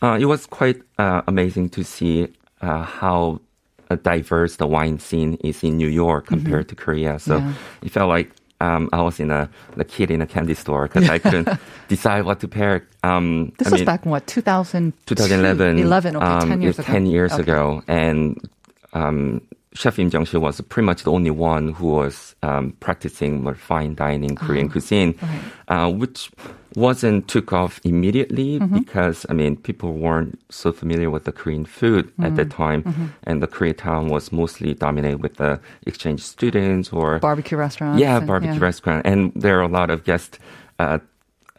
Uh, 0.00 0.16
it 0.18 0.24
was 0.26 0.46
quite 0.46 0.80
uh, 0.98 1.20
amazing 1.26 1.68
to 1.70 1.82
see 1.84 2.28
uh, 2.62 2.82
how 2.84 3.40
uh, 3.90 3.96
diverse 3.96 4.56
the 4.56 4.66
wine 4.66 4.98
scene 5.00 5.34
is 5.44 5.62
in 5.62 5.76
New 5.76 5.88
York 5.88 6.26
compared 6.26 6.68
to 6.68 6.74
Korea. 6.76 7.18
So 7.18 7.40
Mm-hmm. 7.40 7.48
Yeah. 7.48 7.86
it 7.86 7.92
felt 7.92 8.08
like 8.08 8.30
um, 8.60 8.88
I 8.92 9.00
was 9.02 9.18
in 9.20 9.30
a, 9.30 9.48
a 9.76 9.84
kid 9.84 10.10
in 10.10 10.20
a 10.22 10.26
candy 10.26 10.54
store 10.54 10.86
because 10.88 11.08
I 11.08 11.18
couldn't 11.18 11.48
decide 11.88 12.24
what 12.24 12.40
to 12.40 12.48
pair. 12.48 12.86
Um, 13.02 13.52
This 13.58 13.68
I 13.68 13.70
was 13.70 13.80
mean, 13.80 13.86
back 13.86 14.04
in 14.04 14.10
what, 14.10 14.26
2000? 14.26 14.92
2011. 15.06 15.78
11, 15.78 16.16
okay, 16.16 16.24
um, 16.26 16.48
10 16.48 16.60
years 16.62 16.78
ago. 16.78 16.86
10 16.92 17.06
years 17.06 17.32
Okay. 17.32 17.42
ago. 17.42 17.82
And 17.88 18.36
um, 18.92 19.40
Chef 19.72 19.98
Im 20.00 20.08
Jung 20.10 20.26
was 20.34 20.60
pretty 20.62 20.84
much 20.86 21.04
the 21.04 21.12
only 21.12 21.30
one 21.30 21.72
who 21.74 21.86
was 21.88 22.34
um, 22.42 22.72
practicing 22.80 23.42
more 23.44 23.54
fine 23.54 23.94
dining 23.94 24.34
Korean 24.34 24.66
Ah, 24.68 24.72
cuisine, 24.72 25.14
uh, 25.68 25.88
which 25.92 26.30
wasn't 26.74 27.28
took 27.28 27.52
off 27.52 27.80
immediately 27.84 28.58
Mm-hmm. 28.58 28.78
because, 28.78 29.26
I 29.28 29.32
mean, 29.32 29.56
people 29.56 29.92
weren't 29.92 30.40
so 30.50 30.72
familiar 30.72 31.08
with 31.08 31.22
the 31.24 31.30
Korean 31.32 31.64
food 31.66 32.06
at 32.06 32.12
Mm-hmm. 32.16 32.34
that 32.36 32.50
time. 32.50 33.12
And 33.22 33.40
the 33.42 33.46
Koreatown 33.46 34.10
was 34.10 34.32
mostly 34.32 34.74
dominated 34.74 35.22
with 35.22 35.36
the 35.36 35.60
exchange 35.86 36.22
students 36.22 36.92
or 36.92 37.18
Barbecue 37.20 37.56
restaurants. 37.56 38.00
yeah, 38.00 38.16
and- 38.18 38.26
barbecue 38.26 38.58
restaurant. 38.58 39.06
And 39.06 39.30
there 39.36 39.56
are 39.58 39.62
a 39.62 39.68
lot 39.68 39.90
of 39.90 40.02
guests 40.02 40.38
uh, 40.80 40.98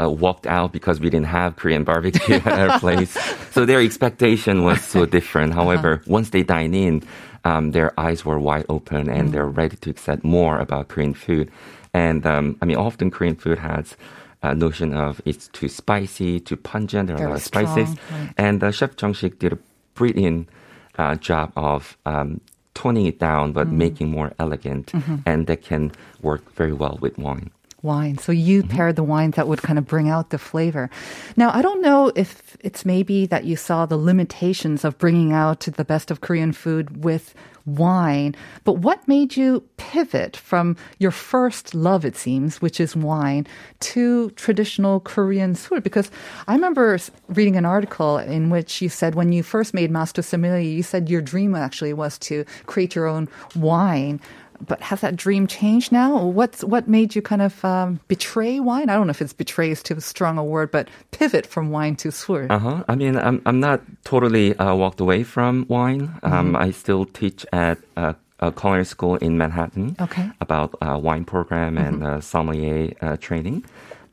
uh, 0.02 0.10
walked 0.10 0.48
out 0.48 0.74
because 0.74 1.00
we 1.00 1.10
didn't 1.10 1.28
have 1.28 1.56
Korean 1.56 1.84
barbecue 1.86 2.36
at 2.46 2.70
our 2.70 2.80
place. 2.80 3.16
So 3.52 3.66
their 3.66 3.82
expectation 3.82 4.64
was 4.64 4.80
so 4.82 5.06
different. 5.06 5.54
However, 5.54 6.02
once 6.08 6.30
they 6.30 6.42
dine 6.42 6.74
in, 6.74 7.04
um, 7.44 7.72
their 7.72 7.92
eyes 8.00 8.24
were 8.26 8.40
wide 8.40 8.66
open 8.70 9.10
and 9.10 9.32
they're 9.34 9.48
ready 9.48 9.76
to 9.78 9.90
accept 9.90 10.24
more 10.24 10.60
about 10.60 10.88
Korean 10.90 11.14
food. 11.14 11.50
And 11.94 12.26
um, 12.26 12.58
I 12.62 12.66
mean, 12.66 12.78
often 12.78 13.12
Korean 13.12 13.36
food 13.36 13.58
has 13.60 13.96
a 14.44 14.56
notion 14.56 14.94
of 14.94 15.22
it's 15.26 15.48
too 15.50 15.68
spicy, 15.70 16.40
too 16.40 16.56
pungent. 16.58 17.08
There 17.08 17.16
are 17.16 17.20
Very 17.20 17.30
a 17.32 17.34
lot 17.34 17.38
of 17.40 17.44
spices. 17.44 17.90
strong, 17.90 18.20
right. 18.22 18.34
And 18.38 18.64
uh, 18.64 18.72
Chef 18.72 18.92
Jung-sik 19.00 19.40
did 19.40 19.54
a 19.54 19.58
brilliant 19.96 20.50
uh, 20.98 21.16
job 21.16 21.52
of 21.56 21.98
um, 22.06 22.42
toning 22.74 23.06
it 23.06 23.20
down, 23.20 23.52
Mm. 23.52 23.54
but 23.54 23.68
making 23.70 24.10
more 24.10 24.32
elegant, 24.40 24.88
Mm-hmm. 24.94 25.16
and 25.26 25.48
that 25.48 25.62
can 25.62 25.92
work 26.22 26.52
very 26.56 26.74
well 26.74 26.98
with 27.02 27.18
wine. 27.18 27.50
Wine. 27.84 28.18
So 28.18 28.32
you 28.32 28.64
mm-hmm. 28.64 28.76
paired 28.76 28.96
the 28.96 29.04
wines 29.04 29.36
that 29.36 29.48
would 29.48 29.62
kind 29.62 29.80
of 29.80 29.86
bring 29.86 30.10
out 30.10 30.30
the 30.30 30.38
flavor. 30.38 30.90
Now, 31.36 31.52
I 31.54 31.62
don't 31.62 31.82
know 31.82 32.12
if 32.16 32.58
it's 32.62 32.86
maybe 32.86 33.26
that 33.28 33.46
you 33.46 33.56
saw 33.56 33.86
the 33.86 33.98
limitations 33.98 34.84
of 34.84 34.98
bringing 34.98 35.34
out 35.34 35.62
the 35.62 35.86
best 35.86 36.12
of 36.12 36.22
Korean 36.22 36.52
food 36.52 37.04
with 37.04 37.34
wine, 37.66 38.36
but 38.64 38.74
what 38.74 39.08
made 39.08 39.38
you 39.38 39.64
pivot 39.78 40.36
from 40.36 40.76
your 40.98 41.12
first 41.12 41.76
love, 41.76 42.06
it 42.06 42.16
seems, 42.16 42.62
which 42.62 42.80
is 42.80 42.96
wine, 42.96 43.46
to 43.80 44.32
traditional 44.32 45.00
Korean 45.00 45.56
food? 45.56 45.84
Because 45.84 46.10
I 46.48 46.56
remember 46.56 46.98
reading 47.30 47.56
an 47.56 47.66
article 47.66 48.18
in 48.18 48.50
which 48.50 48.82
you 48.82 48.90
said 48.90 49.16
when 49.16 49.32
you 49.32 49.44
first 49.44 49.74
made 49.74 49.92
Master 49.92 50.22
Sommelier, 50.22 50.60
you 50.60 50.84
said 50.84 51.10
your 51.10 51.22
dream 51.22 51.56
actually 51.56 51.94
was 51.94 52.18
to 52.20 52.46
create 52.66 52.96
your 52.96 53.08
own 53.08 53.30
wine 53.56 54.20
but 54.68 54.82
has 54.82 55.02
that 55.02 55.16
dream 55.16 55.48
changed 55.48 55.92
now? 55.92 56.24
What's 56.24 56.64
what 56.64 56.88
made 56.88 57.16
you 57.16 57.22
kind 57.22 57.42
of 57.42 57.64
um, 57.66 58.00
betray 58.08 58.60
wine? 58.60 58.90
I 58.90 58.96
don't 58.96 59.08
know 59.08 59.12
if 59.12 59.22
it's 59.22 59.34
betray 59.34 59.72
is 59.72 59.84
too 59.84 60.00
strong 60.00 60.38
a 60.38 60.44
word, 60.44 60.72
but 60.72 60.90
pivot 61.12 61.46
from 61.46 61.72
wine 61.72 61.96
to 61.98 62.12
sul. 62.12 62.48
Uh 62.50 62.60
huh. 62.60 62.84
I 62.88 62.96
mean, 62.96 63.18
I'm 63.18 63.42
I'm 63.46 63.60
not 63.60 63.82
totally 64.04 64.56
uh, 64.58 64.76
walked 64.76 65.00
away 65.00 65.24
from 65.24 65.66
wine. 65.68 66.14
Um, 66.24 66.56
I 66.56 66.72
still 66.72 67.06
teach 67.06 67.46
at 67.52 67.78
a, 67.98 68.16
a 68.40 68.52
culinary 68.52 68.86
school 68.86 69.16
in 69.18 69.38
Manhattan. 69.38 69.96
Okay. 70.00 70.30
About 70.40 70.76
uh, 70.82 71.00
wine 71.02 71.26
program 71.26 71.78
and 71.78 72.04
uh, 72.04 72.22
sommelier 72.22 72.94
uh, 73.02 73.18
training, 73.18 73.64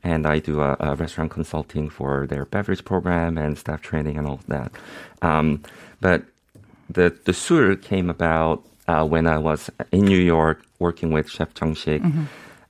and 0.03 0.25
I 0.25 0.39
do 0.39 0.61
a, 0.61 0.75
a 0.79 0.95
restaurant 0.95 1.31
consulting 1.31 1.89
for 1.89 2.27
their 2.27 2.45
beverage 2.45 2.85
program 2.85 3.37
and 3.37 3.57
staff 3.57 3.81
training 3.81 4.17
and 4.17 4.27
all 4.27 4.35
of 4.35 4.47
that. 4.47 4.71
Um, 5.21 5.63
but 6.01 6.23
the 6.89 7.15
the 7.25 7.33
sul 7.33 7.75
came 7.75 8.09
about 8.09 8.65
uh, 8.89 9.05
when 9.05 9.27
I 9.27 9.37
was 9.37 9.69
in 9.91 10.03
New 10.05 10.17
York 10.17 10.57
working 10.79 11.13
with 11.13 11.29
Chef 11.29 11.49
Jung 11.61 11.75
Sik. 11.75 12.01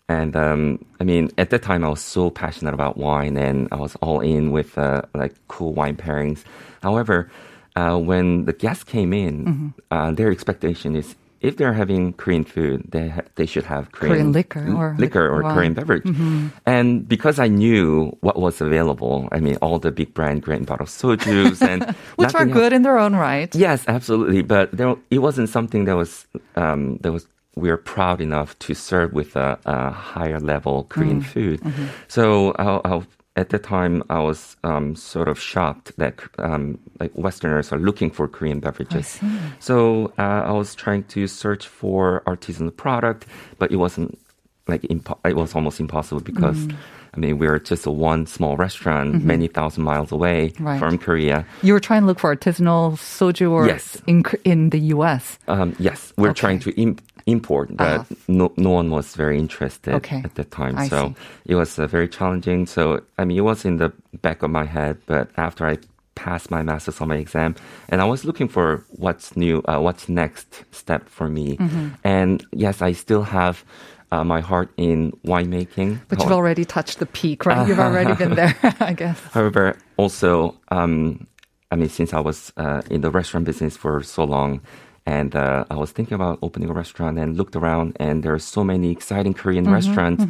And 0.10 0.36
um, 0.36 0.84
I 1.00 1.04
mean, 1.06 1.30
at 1.38 1.50
that 1.52 1.62
time, 1.62 1.86
I 1.86 1.90
was 1.90 2.02
so 2.02 2.30
passionate 2.30 2.74
about 2.74 2.98
wine, 2.98 3.38
and 3.38 3.68
I 3.72 3.78
was 3.78 3.96
all 4.02 4.20
in 4.20 4.52
with 4.52 4.76
uh, 4.78 5.04
like 5.14 5.34
cool 5.48 5.72
wine 5.74 5.96
pairings. 5.96 6.44
However, 6.82 7.30
uh, 7.76 7.98
when 7.98 8.46
the 8.46 8.54
guests 8.54 8.84
came 8.84 9.14
in, 9.14 9.74
uh, 9.92 10.12
their 10.12 10.32
expectation 10.32 10.96
is 10.96 11.16
if 11.42 11.58
they're 11.58 11.74
having 11.74 12.14
Korean 12.14 12.44
food, 12.44 12.84
they 12.92 13.10
ha- 13.10 13.28
they 13.36 13.46
should 13.46 13.64
have 13.66 13.92
Korean, 13.92 14.14
Korean 14.14 14.32
liquor 14.32 14.74
or- 14.76 14.96
liquor 14.98 15.30
or. 15.30 15.42
Korean 15.54 15.74
beverage. 15.74 16.04
Mm-hmm. 16.04 16.48
And 16.66 17.08
because 17.08 17.40
I 17.40 17.48
knew 17.48 18.16
what 18.22 18.38
was 18.38 18.62
available, 18.62 19.28
I 19.32 19.40
mean, 19.40 19.58
all 19.62 19.80
the 19.80 19.92
big 19.92 20.14
brand 20.14 20.42
grain 20.44 20.64
bottle 20.66 20.86
soju's 20.86 21.62
and 21.62 21.84
Which 22.16 22.34
are 22.36 22.46
nothing 22.46 22.50
else- 22.50 22.60
good 22.60 22.74
in 22.74 22.82
their 22.84 23.00
own 23.00 23.16
right. 23.16 23.54
Yes, 23.56 23.84
absolutely. 23.88 24.42
But 24.42 24.72
there, 24.72 24.96
it 25.10 25.20
wasn't 25.20 25.50
something 25.50 25.86
that 25.86 25.96
was 25.96 26.28
um, 26.56 26.98
that 26.98 27.12
was 27.12 27.26
we 27.56 27.70
are 27.70 27.78
proud 27.78 28.22
enough 28.22 28.58
to 28.60 28.74
serve 28.74 29.14
with 29.14 29.36
a, 29.36 29.60
a 29.66 29.92
higher 29.92 30.40
level 30.40 30.86
Korean 30.86 31.22
mm. 31.22 31.26
food. 31.26 31.62
Mm-hmm. 31.62 31.86
So 32.08 32.52
I, 32.54 32.96
I, 32.96 33.02
at 33.40 33.50
the 33.50 33.60
time, 33.60 34.04
I 34.10 34.20
was 34.20 34.58
um, 34.64 34.96
sort 34.96 35.28
of 35.28 35.40
shocked 35.40 35.96
that 35.98 36.20
um, 36.38 36.78
like 37.00 37.12
Westerners 37.16 37.72
are 37.72 37.80
looking 37.80 38.12
for 38.12 38.28
Korean 38.28 38.60
beverages. 38.60 39.20
So 39.60 40.12
uh, 40.18 40.44
I 40.46 40.52
was 40.52 40.76
trying 40.76 41.04
to 41.16 41.28
search 41.28 41.66
for 41.68 42.22
artisanal 42.28 42.76
product, 42.76 43.26
but 43.58 43.72
it 43.72 43.78
wasn't 43.78 44.20
like 44.68 44.82
impo- 44.84 45.20
it 45.24 45.36
was 45.36 45.56
almost 45.56 45.80
impossible 45.80 46.22
because. 46.22 46.68
I 47.14 47.20
mean, 47.20 47.38
we 47.40 47.48
are 47.48 47.60
just 47.60 47.86
a 47.86 47.92
one 47.92 48.26
small 48.28 48.56
restaurant, 48.58 49.24
many 49.24 49.48
thousand 49.48 49.84
miles 49.84 50.12
away 50.12 50.54
Right. 50.60 50.80
from 50.80 50.98
Korea. 50.98 51.46
You 51.64 51.74
were 51.74 51.80
trying 51.80 52.02
to 52.04 52.08
look 52.08 52.20
for 52.20 52.36
artisanal 52.36 52.94
soju 52.98 53.52
or 53.52 53.68
Yes. 53.68 54.02
in 54.08 54.24
in 54.44 54.70
the 54.70 54.80
U.S. 54.96 55.40
Um, 55.48 55.76
yes, 55.80 56.14
we're 56.18 56.30
Okay. 56.30 56.40
trying 56.42 56.60
to 56.60 56.72
im- 56.82 56.98
import, 57.26 57.76
but 57.76 58.06
no, 58.28 58.52
no 58.58 58.70
one 58.70 58.90
was 58.90 59.16
very 59.16 59.38
interested 59.38 59.94
Okay. 59.96 60.22
at 60.24 60.36
that 60.36 60.52
time. 60.52 60.78
I 60.78 60.88
so 60.88 61.14
it 61.46 61.56
was 61.56 61.78
uh, 61.80 61.88
very 61.88 62.08
challenging. 62.08 62.68
So, 62.68 63.02
I 63.18 63.26
mean, 63.26 63.38
it 63.38 63.44
was 63.44 63.66
in 63.66 63.78
the 63.78 63.92
back 64.22 64.44
of 64.44 64.50
my 64.52 64.66
head, 64.66 64.98
but 65.06 65.30
after 65.38 65.66
I 65.66 65.78
passed 66.16 66.52
my 66.52 66.62
master's 66.64 67.02
on 67.02 67.08
my 67.08 67.16
exam, 67.18 67.56
and 67.90 68.02
I 68.02 68.06
was 68.06 68.24
looking 68.26 68.50
for 68.50 68.84
what's 68.90 69.36
new, 69.38 69.62
uh, 69.68 69.80
what's 69.80 70.10
next 70.10 70.64
step 70.72 71.08
for 71.10 71.28
me. 71.30 71.58
Mm-hmm. 71.58 71.88
And 72.04 72.44
yes, 72.52 72.82
I 72.82 72.94
still 72.94 73.24
have 73.24 73.64
uh, 74.12 74.24
my 74.24 74.42
heart 74.42 74.70
in 74.78 75.12
winemaking. 75.26 76.00
But 76.08 76.20
you've 76.22 76.32
already 76.32 76.66
touched 76.66 77.00
the 77.00 77.06
peak, 77.06 77.46
right? 77.46 77.68
You've 77.68 77.80
already 77.88 78.14
been 78.16 78.36
there, 78.36 78.56
I 78.80 78.94
guess. 78.94 79.20
However, 79.32 79.78
also, 79.98 80.56
um, 80.70 81.28
I 81.72 81.76
mean, 81.76 81.90
since 81.90 82.14
I 82.14 82.20
was 82.20 82.52
uh, 82.58 82.82
in 82.90 83.02
the 83.02 83.12
restaurant 83.12 83.46
business 83.46 83.78
for 83.78 84.02
so 84.04 84.24
long, 84.24 84.62
and 85.06 85.36
uh, 85.36 85.66
I 85.72 85.76
was 85.76 85.92
thinking 85.92 86.16
about 86.16 86.40
opening 86.42 86.70
a 86.70 86.74
restaurant 86.74 87.18
and 87.18 87.36
looked 87.38 87.56
around, 87.56 87.98
and 88.00 88.22
there 88.24 88.34
are 88.34 88.40
so 88.40 88.64
many 88.64 88.92
exciting 88.92 89.34
Korean 89.34 89.66
Mm-hmm, 89.66 89.74
restaurants 89.74 90.24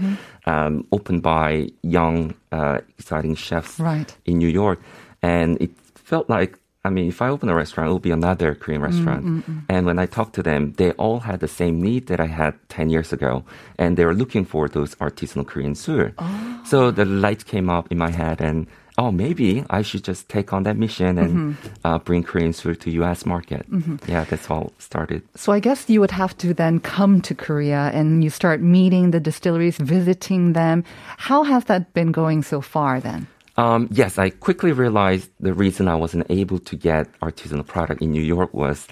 Um, 0.46 0.88
opened 0.92 1.22
by 1.22 1.70
young, 1.84 2.34
uh, 2.52 2.80
exciting 2.98 3.36
chefs 3.36 3.80
Right. 3.80 4.10
in 4.26 4.38
New 4.40 4.48
York, 4.50 4.80
and 5.22 5.58
it 5.62 5.72
felt 5.96 6.30
like. 6.30 6.58
I 6.86 6.90
mean, 6.90 7.10
if 7.10 7.22
I 7.22 7.28
open 7.28 7.50
a 7.50 7.56
restaurant, 7.56 7.90
it 7.90 7.92
will 7.92 8.00
be 8.00 8.12
another 8.12 8.56
Korean 8.56 8.82
mm, 8.82 8.86
restaurant. 8.86 9.26
Mm, 9.26 9.44
mm. 9.44 9.64
And 9.68 9.86
when 9.86 10.00
I 10.00 10.06
talked 10.06 10.34
to 10.36 10.44
them, 10.44 10.74
they 10.78 10.92
all 10.94 11.20
had 11.20 11.42
the 11.42 11.48
same 11.48 11.82
need 11.82 12.08
that 12.08 12.22
I 12.22 12.28
had 12.28 12.56
10 12.70 12.90
years 12.90 13.12
ago. 13.12 13.44
And 13.78 13.98
they 13.98 14.06
were 14.06 14.14
looking 14.14 14.46
for 14.46 14.70
those 14.70 14.96
artisanal 14.96 15.46
Korean 15.46 15.76
sul. 15.76 16.12
Oh. 16.18 16.62
So 16.66 16.90
the 16.90 17.04
light 17.04 17.46
came 17.46 17.70
up 17.70 17.92
in 17.92 17.98
my 17.98 18.12
head 18.12 18.40
and, 18.40 18.66
oh, 18.98 19.12
maybe 19.12 19.66
I 19.70 19.82
should 19.82 20.06
just 20.06 20.30
take 20.30 20.54
on 20.54 20.64
that 20.64 20.78
mission 20.78 21.18
and 21.18 21.56
mm-hmm. 21.56 21.68
uh, 21.84 22.00
bring 22.00 22.24
Korean 22.24 22.54
sul 22.54 22.76
to 22.76 22.92
U.S. 22.92 23.26
market. 23.26 23.70
Mm-hmm. 23.70 24.10
Yeah, 24.10 24.24
that's 24.24 24.50
all 24.50 24.72
started. 24.78 25.22
So 25.36 25.52
I 25.52 25.60
guess 25.60 25.90
you 25.90 26.00
would 26.00 26.12
have 26.12 26.38
to 26.38 26.54
then 26.54 26.80
come 26.80 27.20
to 27.24 27.36
Korea 27.36 27.92
and 27.94 28.24
you 28.24 28.30
start 28.30 28.62
meeting 28.62 29.12
the 29.12 29.20
distilleries, 29.20 29.76
visiting 29.78 30.54
them. 30.54 30.86
How 31.18 31.44
has 31.44 31.66
that 31.66 31.94
been 31.94 32.14
going 32.14 32.42
so 32.42 32.62
far 32.62 33.02
then? 33.02 33.28
Um, 33.60 33.90
yes, 33.92 34.18
I 34.18 34.30
quickly 34.30 34.72
realized 34.72 35.30
the 35.42 35.54
reason 35.54 35.90
I 35.90 35.96
wasn't 35.96 36.28
able 36.30 36.60
to 36.60 36.78
get 36.78 37.12
artisanal 37.20 37.68
product 37.68 38.02
in 38.02 38.10
New 38.10 38.22
York 38.22 38.54
was 38.54 38.88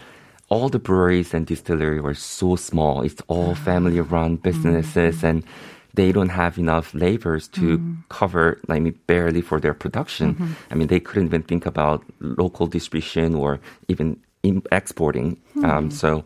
all 0.50 0.68
the 0.68 0.78
breweries 0.78 1.34
and 1.34 1.48
distillery 1.48 2.02
were 2.02 2.14
so 2.14 2.58
small. 2.58 3.02
It's 3.02 3.22
all 3.30 3.56
family 3.56 4.02
run 4.02 4.36
businesses 4.36 5.24
and 5.24 5.46
they 5.94 6.12
don't 6.12 6.36
have 6.44 6.58
enough 6.58 6.94
laborers 6.94 7.48
to 7.50 7.80
cover, 8.10 8.60
I 8.68 8.80
mean, 8.80 9.00
barely 9.08 9.40
for 9.40 9.62
their 9.62 9.74
production. 9.74 10.36
I 10.70 10.76
mean, 10.76 10.88
they 10.88 11.00
couldn't 11.00 11.28
even 11.28 11.44
think 11.44 11.66
about 11.66 12.04
local 12.20 12.68
distribution 12.68 13.36
or 13.36 13.62
even 13.88 14.20
in 14.44 14.64
exporting. 14.74 15.40
Um, 15.64 15.92
so 15.92 16.26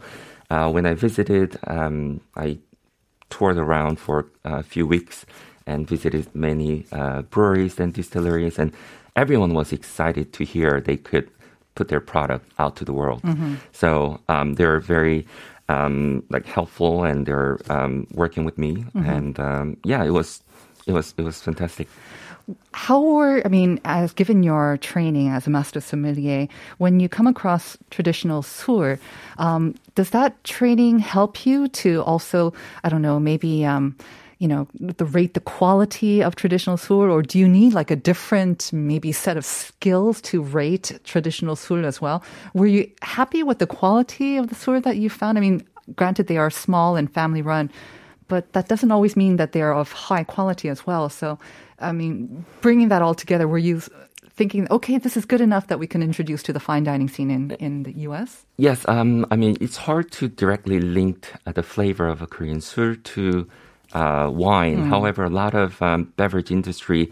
uh, 0.49 0.67
when 0.71 0.87
I 0.87 0.95
visited, 0.95 1.59
um, 1.67 2.21
I 2.35 2.57
toured 3.29 3.57
around 3.59 3.99
for 3.99 4.25
a 4.43 4.63
few 4.63 4.87
weeks 4.87 5.27
and 5.65 5.87
visited 5.87 6.27
many 6.33 6.85
uh, 6.91 7.21
breweries 7.23 7.79
and 7.79 7.93
distilleries, 7.93 8.59
and 8.59 8.73
everyone 9.15 9.53
was 9.53 9.71
excited 9.71 10.33
to 10.33 10.43
hear 10.43 10.81
they 10.81 10.97
could 10.97 11.29
put 11.75 11.87
their 11.87 12.01
product 12.01 12.45
out 12.59 12.75
to 12.75 12.85
the 12.85 12.93
world. 12.93 13.21
So 13.71 14.19
um, 14.27 14.55
they're 14.55 14.79
very 14.79 15.25
um, 15.69 16.23
like 16.29 16.45
helpful, 16.45 17.03
and 17.03 17.25
they're 17.25 17.59
um, 17.69 18.07
working 18.13 18.43
with 18.45 18.57
me, 18.57 18.85
and 19.07 19.39
um, 19.39 19.77
yeah, 19.83 20.03
it 20.03 20.11
was 20.11 20.41
it 20.85 20.93
was 20.93 21.13
it 21.17 21.23
was 21.23 21.41
fantastic. 21.41 21.87
How 22.73 22.99
were, 22.99 23.41
I 23.45 23.49
mean, 23.49 23.79
as 23.85 24.11
given 24.13 24.43
your 24.43 24.77
training 24.77 25.29
as 25.29 25.47
a 25.47 25.49
master 25.49 25.79
sommelier, 25.79 26.47
when 26.79 26.99
you 26.99 27.07
come 27.07 27.27
across 27.27 27.77
traditional 27.91 28.41
sul, 28.41 28.97
um, 29.37 29.75
does 29.95 30.09
that 30.09 30.43
training 30.43 30.99
help 30.99 31.45
you 31.45 31.69
to 31.69 32.01
also, 32.01 32.51
I 32.83 32.89
don't 32.89 33.01
know, 33.01 33.19
maybe, 33.19 33.63
um, 33.63 33.95
you 34.41 34.47
know, 34.47 34.67
the 34.73 35.05
rate 35.05 35.35
the 35.35 35.39
quality 35.39 36.23
of 36.23 36.35
traditional 36.35 36.75
sul, 36.75 37.11
or 37.11 37.21
do 37.21 37.37
you 37.37 37.47
need 37.47 37.73
like 37.73 37.91
a 37.91 37.95
different 37.95 38.73
maybe 38.73 39.11
set 39.11 39.37
of 39.37 39.45
skills 39.45 40.19
to 40.21 40.41
rate 40.41 40.99
traditional 41.03 41.55
sul 41.55 41.85
as 41.85 42.01
well? 42.01 42.23
Were 42.55 42.65
you 42.65 42.89
happy 43.03 43.43
with 43.43 43.59
the 43.59 43.67
quality 43.67 44.37
of 44.37 44.49
the 44.49 44.55
sul 44.55 44.81
that 44.81 44.97
you 44.97 45.11
found? 45.11 45.37
I 45.37 45.41
mean, 45.41 45.61
granted 45.95 46.25
they 46.25 46.37
are 46.37 46.49
small 46.49 46.95
and 46.95 47.05
family 47.13 47.43
run, 47.43 47.69
but 48.29 48.51
that 48.53 48.67
doesn't 48.67 48.89
always 48.89 49.15
mean 49.15 49.37
that 49.37 49.51
they 49.51 49.61
are 49.61 49.75
of 49.75 49.91
high 49.91 50.23
quality 50.23 50.69
as 50.69 50.87
well. 50.87 51.07
So, 51.07 51.37
I 51.77 51.91
mean, 51.91 52.43
bringing 52.61 52.89
that 52.89 53.03
all 53.03 53.13
together, 53.13 53.47
were 53.47 53.59
you 53.59 53.83
thinking, 54.31 54.65
okay, 54.71 54.97
this 54.97 55.15
is 55.15 55.23
good 55.23 55.41
enough 55.41 55.67
that 55.67 55.77
we 55.77 55.85
can 55.85 56.01
introduce 56.01 56.41
to 56.41 56.51
the 56.51 56.59
fine 56.59 56.83
dining 56.83 57.09
scene 57.09 57.29
in, 57.29 57.51
in 57.59 57.83
the 57.83 57.93
US? 58.09 58.43
Yes, 58.57 58.85
um, 58.87 59.23
I 59.29 59.35
mean 59.35 59.55
it's 59.61 59.77
hard 59.77 60.09
to 60.13 60.27
directly 60.27 60.79
link 60.79 61.31
uh, 61.45 61.51
the 61.51 61.61
flavor 61.61 62.07
of 62.07 62.23
a 62.23 62.25
Korean 62.25 62.59
sul 62.59 62.95
to 63.03 63.47
uh, 63.93 64.29
wine. 64.31 64.83
However, 64.89 65.23
a 65.23 65.29
lot 65.29 65.53
of 65.53 65.81
um, 65.81 66.11
beverage 66.17 66.51
industry 66.51 67.11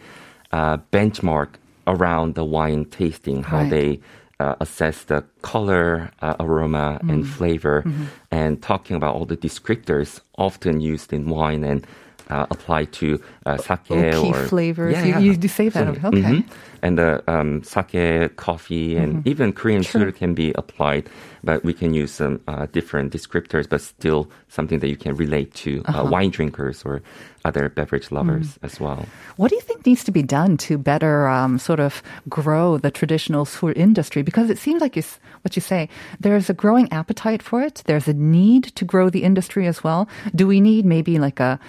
uh, 0.52 0.78
benchmark 0.92 1.50
around 1.88 2.36
the 2.36 2.46
wine 2.46 2.86
tasting, 2.86 3.44
how 3.44 3.58
Right. 3.60 3.70
they 3.70 4.00
uh, 4.40 4.56
assess 4.62 5.04
the 5.04 5.24
color, 5.42 6.12
uh, 6.22 6.36
aroma, 6.40 7.00
and 7.10 7.28
flavor, 7.28 7.84
and 8.32 8.62
talking 8.62 8.96
about 8.96 9.14
all 9.16 9.26
the 9.26 9.36
descriptors 9.38 10.22
often 10.38 10.80
used 10.80 11.12
in 11.12 11.28
wine 11.30 11.64
and 11.64 11.86
uh, 12.30 12.46
apply 12.52 12.86
to 12.86 13.20
uh, 13.46 13.58
sake 13.58 13.90
or 13.92 14.34
flavors. 14.48 14.96
You- 15.06 15.20
you 15.42 15.48
say 15.48 15.70
that, 15.70 15.88
absolutely. 15.88 16.22
okay. 16.22 16.36
Mhm. 16.42 16.46
And 16.82 16.98
the 16.98 17.22
um, 17.28 17.62
sake, 17.64 18.36
coffee, 18.38 18.96
and 18.96 19.28
even 19.28 19.52
Korean 19.52 19.84
sul 19.84 20.12
can 20.14 20.34
be 20.34 20.54
applied, 20.56 21.10
but 21.44 21.62
we 21.66 21.74
can 21.74 21.94
use 21.94 22.12
some 22.14 22.40
uh, 22.48 22.68
different 22.72 23.12
descriptors, 23.12 23.68
but 23.68 23.82
still 23.82 24.30
something 24.48 24.80
that 24.80 24.88
you 24.88 24.96
can 24.96 25.14
relate 25.16 25.54
to 25.66 25.84
uh, 25.92 26.08
wine 26.08 26.30
drinkers 26.32 26.84
or 26.86 27.02
other 27.44 27.68
beverage 27.68 28.12
lovers 28.12 28.58
as 28.64 28.80
well. 28.80 29.04
What 29.36 29.50
do 29.50 29.56
you 29.56 29.62
think 29.62 29.86
needs 29.86 30.04
to 30.06 30.12
be 30.12 30.24
done 30.24 30.56
to 30.68 30.78
better 30.78 31.28
um, 31.28 31.60
sort 31.60 31.80
of 31.82 32.02
grow 32.30 32.78
the 32.78 32.92
traditional 32.92 33.44
sul 33.44 33.74
industry? 33.76 34.22
Because 34.24 34.50
it 34.50 34.58
seems 34.58 34.80
like 34.80 34.96
it's 34.96 35.20
what 35.44 35.56
you 35.58 35.62
say, 35.62 35.90
there's 36.22 36.50
a 36.50 36.54
growing 36.54 36.88
appetite 36.94 37.44
for 37.44 37.62
it. 37.62 37.84
There's 37.88 38.08
a 38.08 38.14
need 38.14 38.64
to 38.76 38.86
grow 38.86 39.10
the 39.10 39.24
industry 39.24 39.68
as 39.68 39.84
well. 39.84 40.08
Do 40.34 40.48
we 40.48 40.62
need 40.62 40.86
maybe 40.86 41.20
like 41.20 41.40
a 41.44 41.60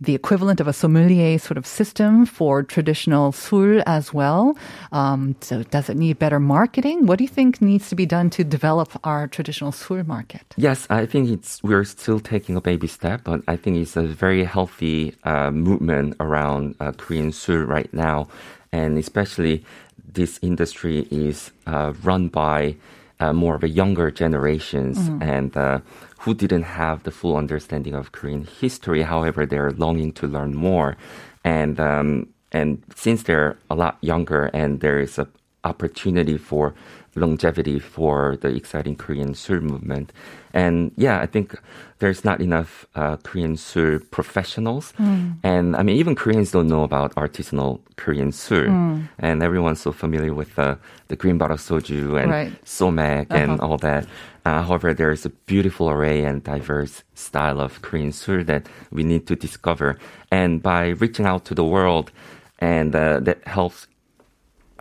the 0.00 0.14
equivalent 0.14 0.60
of 0.60 0.66
a 0.66 0.72
sommelier 0.72 1.38
sort 1.38 1.58
of 1.58 1.66
system 1.66 2.24
for 2.24 2.62
traditional 2.62 3.32
sul 3.32 3.82
as 3.86 4.14
well. 4.14 4.56
Um, 4.92 5.36
so 5.40 5.62
does 5.62 5.90
it 5.90 5.96
need 5.96 6.18
better 6.18 6.40
marketing? 6.40 7.06
What 7.06 7.18
do 7.18 7.24
you 7.24 7.28
think 7.28 7.60
needs 7.60 7.88
to 7.90 7.94
be 7.94 8.06
done 8.06 8.30
to 8.30 8.44
develop 8.44 8.98
our 9.04 9.28
traditional 9.28 9.72
sul 9.72 10.02
market? 10.04 10.54
Yes, 10.56 10.86
I 10.88 11.04
think 11.06 11.28
it's 11.28 11.62
we're 11.62 11.84
still 11.84 12.20
taking 12.20 12.56
a 12.56 12.60
baby 12.60 12.86
step, 12.86 13.22
but 13.24 13.42
I 13.46 13.56
think 13.56 13.76
it's 13.76 13.96
a 13.96 14.02
very 14.02 14.44
healthy 14.44 15.14
uh, 15.24 15.50
movement 15.50 16.16
around 16.18 16.76
uh, 16.80 16.92
Korean 16.92 17.32
sul 17.32 17.58
right 17.58 17.92
now, 17.92 18.28
and 18.72 18.96
especially 18.96 19.64
this 20.12 20.38
industry 20.42 21.06
is 21.10 21.50
uh, 21.66 21.92
run 22.02 22.28
by 22.28 22.76
uh, 23.20 23.32
more 23.32 23.54
of 23.54 23.62
a 23.62 23.68
younger 23.68 24.10
generations 24.10 24.98
and 25.22 25.56
uh, 25.56 25.80
who 26.20 26.34
didn't 26.34 26.64
have 26.64 27.02
the 27.04 27.10
full 27.10 27.36
understanding 27.36 27.94
of 27.94 28.12
Korean 28.12 28.44
history. 28.60 29.02
However, 29.02 29.46
they're 29.46 29.72
longing 29.72 30.12
to 30.12 30.26
learn 30.26 30.54
more, 30.54 30.96
and 31.44 31.78
um, 31.78 32.28
and 32.52 32.82
since 32.94 33.22
they're 33.22 33.56
a 33.70 33.74
lot 33.74 33.98
younger 34.00 34.46
and 34.52 34.80
there 34.80 34.98
is 34.98 35.18
a 35.18 35.28
opportunity 35.64 36.38
for 36.38 36.74
longevity 37.16 37.78
for 37.80 38.36
the 38.40 38.48
exciting 38.54 38.94
Korean 38.96 39.34
Sul 39.34 39.60
movement. 39.60 40.12
And 40.54 40.92
yeah, 40.96 41.18
I 41.20 41.26
think 41.26 41.58
there's 41.98 42.24
not 42.24 42.40
enough 42.40 42.86
uh, 42.94 43.16
Korean 43.16 43.56
Sul 43.56 43.98
professionals. 44.10 44.92
Hmm. 44.92 45.32
And 45.42 45.74
I 45.76 45.82
mean, 45.82 45.96
even 45.96 46.14
Koreans 46.14 46.52
don't 46.52 46.68
know 46.68 46.84
about 46.84 47.14
artisanal 47.16 47.80
Korean 47.96 48.30
Sul. 48.32 48.66
Hmm. 48.66 49.00
And 49.18 49.42
everyone's 49.42 49.80
so 49.80 49.90
familiar 49.92 50.32
with 50.34 50.56
uh, 50.58 50.76
the 51.08 51.16
green 51.16 51.36
bottle 51.36 51.56
soju 51.56 52.20
and 52.22 52.30
Right. 52.30 52.52
somek 52.64 53.26
and 53.30 53.50
Uh-huh. 53.60 53.66
all 53.72 53.78
that. 53.78 54.06
Uh, 54.46 54.62
however, 54.62 54.94
there's 54.94 55.26
a 55.26 55.30
beautiful 55.46 55.90
array 55.90 56.24
and 56.24 56.42
diverse 56.44 57.02
style 57.14 57.60
of 57.60 57.82
Korean 57.82 58.12
Sul 58.12 58.44
that 58.44 58.68
we 58.92 59.02
need 59.02 59.26
to 59.26 59.34
discover. 59.36 59.98
And 60.30 60.62
by 60.62 60.88
reaching 61.02 61.26
out 61.26 61.44
to 61.46 61.54
the 61.54 61.64
world, 61.64 62.12
and 62.60 62.94
uh, 62.94 63.18
that 63.20 63.38
helps 63.46 63.86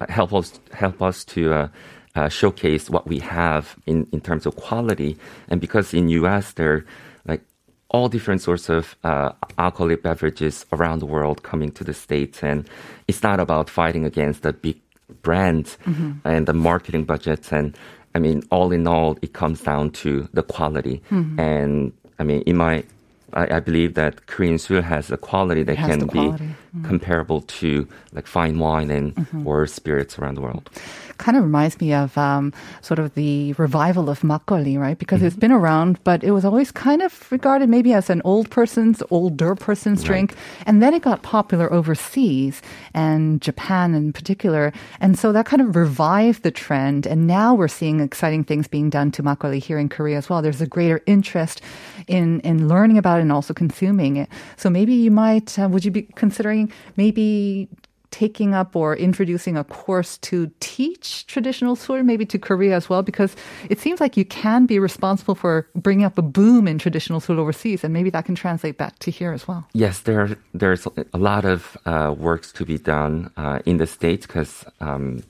help 0.08 0.34
us 0.34 0.60
help 0.72 1.02
us 1.02 1.26
to 1.26 1.54
uh, 1.54 1.68
uh, 2.16 2.30
showcase 2.30 2.90
what 2.90 3.08
we 3.08 3.20
have 3.20 3.76
in, 3.86 4.08
in 4.12 4.22
terms 4.22 4.46
of 4.46 4.56
quality. 4.56 5.18
And 5.50 5.60
because 5.60 5.94
in 5.94 6.10
U.S. 6.10 6.54
there 6.54 6.74
are 6.74 6.86
like 7.26 7.42
all 7.90 8.10
different 8.10 8.42
sorts 8.42 8.70
of 8.70 8.96
uh, 9.04 9.32
alcoholic 9.58 10.04
beverages 10.04 10.66
around 10.72 11.00
the 11.00 11.06
world 11.06 11.44
coming 11.44 11.72
to 11.74 11.84
the 11.84 11.94
states, 11.94 12.44
and 12.44 12.68
it's 13.08 13.24
not 13.24 13.40
about 13.40 13.70
fighting 13.70 14.06
against 14.06 14.44
the 14.44 14.54
big 14.54 14.80
brands 15.22 15.78
and 16.24 16.48
the 16.48 16.54
marketing 16.54 17.04
budgets. 17.06 17.52
And 17.52 17.78
I 18.16 18.20
mean, 18.20 18.44
all 18.52 18.72
in 18.72 18.88
all, 18.88 19.18
it 19.22 19.34
comes 19.34 19.62
down 19.62 19.92
to 19.92 20.28
the 20.34 20.44
quality. 20.44 21.02
And 21.40 21.94
I 22.20 22.24
mean, 22.24 22.42
in 22.44 22.58
my 22.58 22.84
I, 23.34 23.58
I 23.58 23.60
believe 23.60 23.94
that 23.96 24.28
Korean 24.28 24.58
Sul 24.58 24.82
has 24.82 25.12
a 25.12 25.18
quality 25.18 25.64
that 25.64 25.78
can 25.78 26.08
be. 26.08 26.34
Mm-hmm. 26.70 26.86
comparable 26.86 27.42
to 27.42 27.88
like 28.14 28.28
fine 28.28 28.60
wine 28.60 28.92
and 28.92 29.26
or 29.44 29.66
spirits 29.66 30.20
around 30.20 30.36
the 30.36 30.42
world. 30.42 30.70
kind 31.18 31.36
of 31.36 31.44
reminds 31.44 31.82
me 31.82 31.94
of 31.94 32.18
um, 32.18 32.54
sort 32.82 33.00
of 33.00 33.14
the 33.16 33.54
revival 33.54 34.10
of 34.10 34.22
makgeolli, 34.22 34.80
right? 34.80 34.98
Because 34.98 35.22
it's 35.22 35.36
been 35.36 35.52
around, 35.52 36.02
but 36.04 36.24
it 36.24 36.32
was 36.32 36.46
always 36.46 36.72
kind 36.72 37.02
of 37.02 37.30
regarded 37.32 37.70
maybe 37.70 37.92
as 37.94 38.10
an 38.10 38.22
old 38.24 38.50
person's, 38.50 39.04
older 39.10 39.54
person's 39.54 40.04
drink. 40.04 40.36
And 40.66 40.82
then 40.82 40.94
it 40.94 41.02
got 41.02 41.24
popular 41.24 41.72
overseas 41.74 42.62
and 42.94 43.42
Japan 43.42 43.96
in 43.96 44.14
particular. 44.14 44.72
And 45.02 45.20
so 45.20 45.32
that 45.34 45.46
kind 45.46 45.62
of 45.62 45.76
revived 45.76 46.44
the 46.44 46.52
trend. 46.52 47.06
And 47.06 47.28
now 47.28 47.54
we're 47.54 47.68
seeing 47.68 48.00
exciting 48.00 48.44
things 48.44 48.68
being 48.68 48.90
done 48.90 49.12
to 49.12 49.24
makgeolli 49.24 49.62
here 49.62 49.78
in 49.78 49.90
Korea 49.90 50.18
as 50.18 50.30
well. 50.30 50.42
There's 50.42 50.62
a 50.62 50.68
greater 50.68 51.02
interest 51.06 51.62
in, 52.08 52.40
in 52.42 52.68
learning 52.68 52.98
about 52.98 53.19
it 53.20 53.22
and 53.22 53.32
also 53.32 53.54
consuming 53.54 54.18
it. 54.18 54.30
So 54.58 54.70
maybe 54.70 54.94
you 54.94 55.12
might, 55.12 55.60
uh, 55.60 55.68
would 55.70 55.86
you 55.86 55.92
be 55.92 56.04
considering 56.16 56.72
maybe 56.96 57.70
taking 58.12 58.54
up 58.54 58.76
or 58.76 58.96
introducing 58.96 59.58
a 59.58 59.64
course 59.64 60.18
to 60.18 60.52
teach 60.60 61.28
traditional 61.28 61.76
sul 61.76 62.04
maybe 62.04 62.26
to 62.26 62.40
Korea 62.40 62.76
as 62.76 62.90
well 62.90 63.04
because 63.04 63.36
it 63.70 63.80
seems 63.80 64.00
like 64.00 64.18
you 64.18 64.26
can 64.26 64.66
be 64.66 64.80
responsible 64.80 65.36
for 65.36 65.68
bringing 65.76 66.06
up 66.06 66.18
a 66.18 66.22
boom 66.22 66.68
in 66.68 66.78
traditional 66.80 67.20
sul 67.20 67.40
overseas 67.40 67.84
and 67.84 67.94
maybe 67.94 68.10
that 68.10 68.26
can 68.26 68.36
translate 68.36 68.78
back 68.78 68.98
to 69.00 69.12
here 69.12 69.32
as 69.32 69.48
well. 69.48 69.68
Yes, 69.74 70.02
there 70.02 70.38
there's 70.54 70.88
a 71.14 71.18
lot 71.18 71.46
of 71.46 71.78
uh, 71.86 72.14
works 72.18 72.52
to 72.54 72.66
be 72.66 72.78
done 72.78 73.32
uh, 73.38 73.60
in 73.66 73.78
the 73.78 73.88
states 73.88 74.26
because 74.26 74.66
um, 74.80 75.24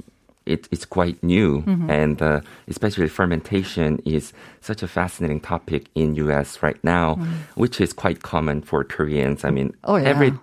it, 0.45 0.67
it's 0.71 0.85
quite 0.85 1.21
new, 1.23 1.61
Mm-hmm. 1.61 1.89
and 1.89 2.21
uh, 2.21 2.41
especially 2.67 3.07
fermentation 3.07 3.99
is 4.05 4.33
such 4.61 4.81
a 4.83 4.87
fascinating 4.87 5.39
topic 5.39 5.87
in 5.95 6.15
U.S. 6.15 6.61
right 6.63 6.81
now, 6.83 7.15
which 7.55 7.79
is 7.81 7.93
quite 7.93 8.21
common 8.23 8.61
for 8.61 8.83
Koreans. 8.83 9.43
I 9.45 9.51
mean. 9.51 9.73
Oh, 9.83 9.95
yeah. 9.97 10.09
every 10.09 10.33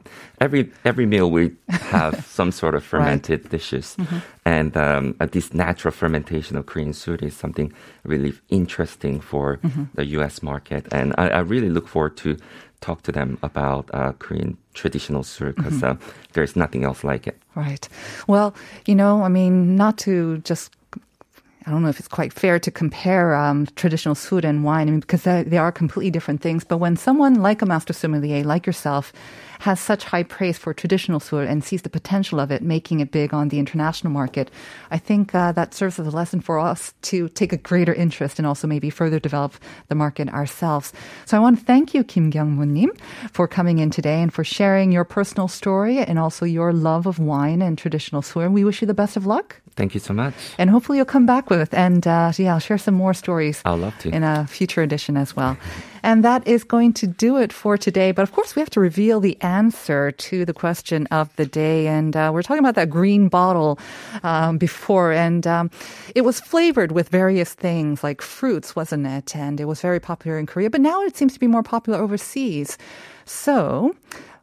every 0.41 0.71
every 0.85 1.07
meal 1.07 1.31
we 1.31 1.53
have 1.69 2.25
some 2.39 2.53
sort 2.53 2.75
of 2.75 2.85
fermented 2.85 3.49
dishes, 3.51 3.97
Mm-hmm. 3.99 4.19
and 4.45 4.77
um, 4.77 5.15
uh, 5.21 5.27
this 5.27 5.53
natural 5.55 5.93
fermentation 5.93 6.57
of 6.57 6.67
Korean 6.67 6.93
food 6.93 7.23
is 7.23 7.35
something 7.35 7.73
really 8.05 8.33
interesting 8.49 9.21
for 9.21 9.57
Mm-hmm. 9.57 9.85
the 9.95 10.05
U.S. 10.19 10.43
market, 10.43 10.87
and 10.93 11.15
I, 11.19 11.29
I 11.29 11.41
really 11.41 11.71
look 11.71 11.89
forward 11.89 12.17
to 12.19 12.37
talk 12.81 13.03
to 13.03 13.13
them 13.13 13.39
about 13.43 13.91
uh, 13.95 14.13
Korean 14.19 14.57
traditional 14.75 15.23
sul 15.23 15.53
because 15.53 15.83
Mm-hmm. 15.83 16.03
uh, 16.03 16.13
there's 16.33 16.55
nothing 16.57 16.85
else 16.85 17.03
like 17.05 17.27
it. 17.27 17.37
Right. 17.55 17.89
Well, 18.27 18.55
you 18.87 18.95
know, 18.95 19.23
I 19.23 19.29
mean, 19.29 19.77
not 19.77 19.97
to 19.99 20.39
just. 20.39 20.73
I 21.69 21.73
don't 21.73 21.83
know 21.83 21.89
if 21.89 21.99
it's 21.99 22.07
quite 22.09 22.33
fair 22.33 22.61
to 22.61 22.71
compare 22.71 23.35
um, 23.35 23.67
traditional 23.75 24.15
food 24.15 24.45
and 24.45 24.63
wine, 24.63 24.87
I 24.87 24.91
mean, 24.93 25.01
because 25.01 25.25
they 25.25 25.59
are 25.59 25.73
completely 25.73 26.13
different 26.13 26.41
things. 26.41 26.63
But 26.63 26.77
when 26.77 26.97
someone 26.97 27.43
like 27.43 27.61
a 27.61 27.67
master 27.67 27.93
sommelier, 27.93 28.45
like 28.45 28.67
yourself, 28.69 29.13
has 29.61 29.81
such 29.81 30.05
high 30.05 30.23
praise 30.23 30.59
for 30.59 30.75
traditional 30.75 31.21
food 31.21 31.49
and 31.49 31.65
sees 31.65 31.83
the 31.83 31.91
potential 31.91 32.41
of 32.41 32.51
it, 32.51 32.63
making 32.63 33.01
it 33.01 33.11
big 33.11 33.33
on 33.33 33.49
the 33.49 33.59
international 33.59 34.13
market, 34.13 34.51
I 34.91 34.99
think 34.99 35.35
uh, 35.35 35.53
that 35.53 35.75
serves 35.75 35.99
as 35.99 36.07
a 36.07 36.11
lesson 36.11 36.41
for 36.41 36.59
us 36.59 36.95
to 37.03 37.29
take 37.31 37.53
a 37.53 37.57
greater 37.57 37.95
interest 37.95 38.39
and 38.39 38.47
also 38.47 38.67
maybe 38.67 38.91
further 38.91 39.19
develop 39.19 39.55
the 39.89 39.95
market 39.95 40.29
ourselves. 40.29 40.93
So 41.25 41.37
I 41.37 41.41
want 41.41 41.59
to 41.59 41.65
thank 41.65 41.95
you, 41.95 42.05
Kim 42.05 42.31
Kyung-moon-nim, 42.31 42.93
for 43.33 43.49
coming 43.49 43.79
in 43.79 43.91
today 43.91 44.23
and 44.23 44.33
for 44.33 44.45
sharing 44.45 44.93
your 44.93 45.05
personal 45.05 45.49
story 45.49 45.99
and 45.99 46.19
also 46.19 46.45
your 46.45 46.73
love 46.73 47.07
of 47.07 47.19
wine 47.19 47.63
and 47.63 47.79
traditional 47.79 48.23
food. 48.23 48.53
We 48.53 48.65
wish 48.65 48.81
you 48.81 48.87
the 48.87 48.95
best 48.95 49.17
of 49.17 49.27
luck. 49.27 49.61
Thank 49.77 49.93
you 49.93 50.01
so 50.01 50.15
much. 50.15 50.35
And 50.59 50.71
hopefully 50.71 50.99
you'll 50.99 51.05
come 51.05 51.27
back 51.27 51.51
with 51.51 51.75
and 51.75 52.07
uh, 52.07 52.33
yeah, 52.37 52.55
I'll 52.55 52.61
share 52.61 52.79
some 52.79 52.95
more 52.95 53.13
stories. 53.13 53.61
I'd 53.65 53.79
love 53.79 53.99
to. 53.99 54.09
in 54.09 54.23
a 54.23 54.47
future 54.47 54.83
edition 54.83 55.17
as 55.17 55.37
well. 55.37 55.57
And 56.07 56.23
that 56.23 56.47
is 56.47 56.63
going 56.63 56.93
to 57.03 57.09
do 57.09 57.37
it 57.37 57.53
for 57.53 57.77
today. 57.77 58.13
But 58.13 58.23
of 58.23 58.31
course, 58.31 58.55
we 58.55 58.61
have 58.61 58.71
to 58.71 58.81
reveal 58.81 59.19
the 59.19 59.37
answer 59.43 60.13
to 60.13 60.45
the 60.45 60.55
question 60.55 61.09
of 61.09 61.35
the 61.35 61.47
day. 61.47 61.89
And 61.89 62.15
uh, 62.15 62.31
we're 62.33 62.45
talking 62.45 62.61
about 62.61 62.77
that 62.77 62.91
green 62.91 63.27
bottle 63.27 63.81
um, 64.23 64.57
before, 64.57 65.11
and 65.11 65.45
um, 65.49 65.69
it 66.15 66.21
was 66.21 66.39
flavored 66.39 66.93
with 66.93 67.09
various 67.09 67.55
things 67.55 68.05
like 68.05 68.23
fruits, 68.23 68.77
wasn't 68.77 69.05
it? 69.05 69.35
And 69.35 69.61
it 69.61 69.65
was 69.65 69.81
very 69.81 69.99
popular 69.99 70.39
in 70.39 70.47
Korea, 70.47 70.71
but 70.71 70.81
now 70.81 71.03
it 71.03 71.17
seems 71.17 71.35
to 71.35 71.41
be 71.41 71.49
more 71.49 71.65
popular 71.65 71.99
overseas. 71.99 72.79
So. 73.25 73.97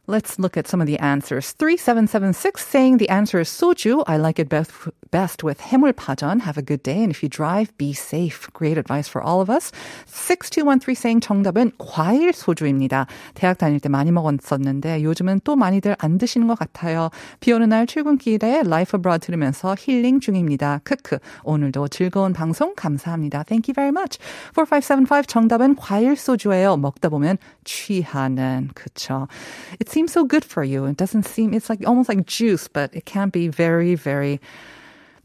Let's 0.06 0.38
look 0.38 0.58
at 0.58 0.68
some 0.68 0.82
of 0.82 0.86
the 0.86 0.98
answers. 0.98 1.52
3776 1.52 2.60
saying 2.62 2.98
the 2.98 3.08
answer 3.08 3.40
is 3.40 3.48
soju. 3.48 4.04
I 4.06 4.18
like 4.18 4.38
it 4.38 4.50
best, 4.50 4.70
best 5.10 5.42
with 5.42 5.60
해물파전. 5.60 6.42
Have 6.42 6.58
a 6.58 6.62
good 6.62 6.82
day. 6.82 7.00
And 7.02 7.10
if 7.10 7.22
you 7.22 7.30
drive, 7.30 7.72
be 7.78 7.94
safe. 7.94 8.46
Great 8.52 8.76
advice 8.76 9.08
for 9.08 9.22
all 9.22 9.40
of 9.40 9.48
us. 9.48 9.72
6213 10.04 10.94
saying 10.94 11.20
정답은 11.22 11.72
과일 11.78 12.34
소주입니다. 12.34 13.06
대학 13.32 13.56
다닐 13.56 13.80
때 13.80 13.88
많이 13.88 14.12
먹었었는데 14.12 15.02
요즘은 15.02 15.40
또 15.42 15.56
많이들 15.56 15.96
안 15.98 16.18
드시는 16.18 16.48
것 16.48 16.58
같아요. 16.58 17.08
비 17.40 17.52
오는 17.52 17.70
날 17.70 17.86
출근길에 17.86 18.60
Life 18.66 18.98
Abroad 18.98 19.24
들으면서 19.24 19.74
힐링 19.78 20.20
중입니다. 20.20 20.82
크크. 20.84 21.16
오늘도 21.44 21.88
즐거운 21.88 22.34
방송 22.34 22.74
감사합니다. 22.74 23.44
Thank 23.44 23.70
you 23.70 23.74
very 23.74 23.88
much. 23.88 24.18
4575 24.54 25.26
정답은 25.28 25.76
과일 25.76 26.14
소주예요. 26.14 26.76
먹다 26.76 27.08
보면 27.08 27.38
취하는. 27.64 28.68
그쵸. 28.74 29.28
It 29.80 29.93
seems 29.93 30.11
so 30.11 30.23
good 30.23 30.45
for 30.45 30.63
you. 30.63 30.85
It 30.85 30.97
doesn't 30.97 31.25
seem, 31.25 31.53
it's 31.53 31.69
like 31.69 31.85
almost 31.87 32.09
like 32.09 32.25
juice, 32.25 32.67
but 32.67 32.93
it 32.93 33.05
can 33.05 33.29
be 33.29 33.47
very, 33.47 33.95
very 33.95 34.39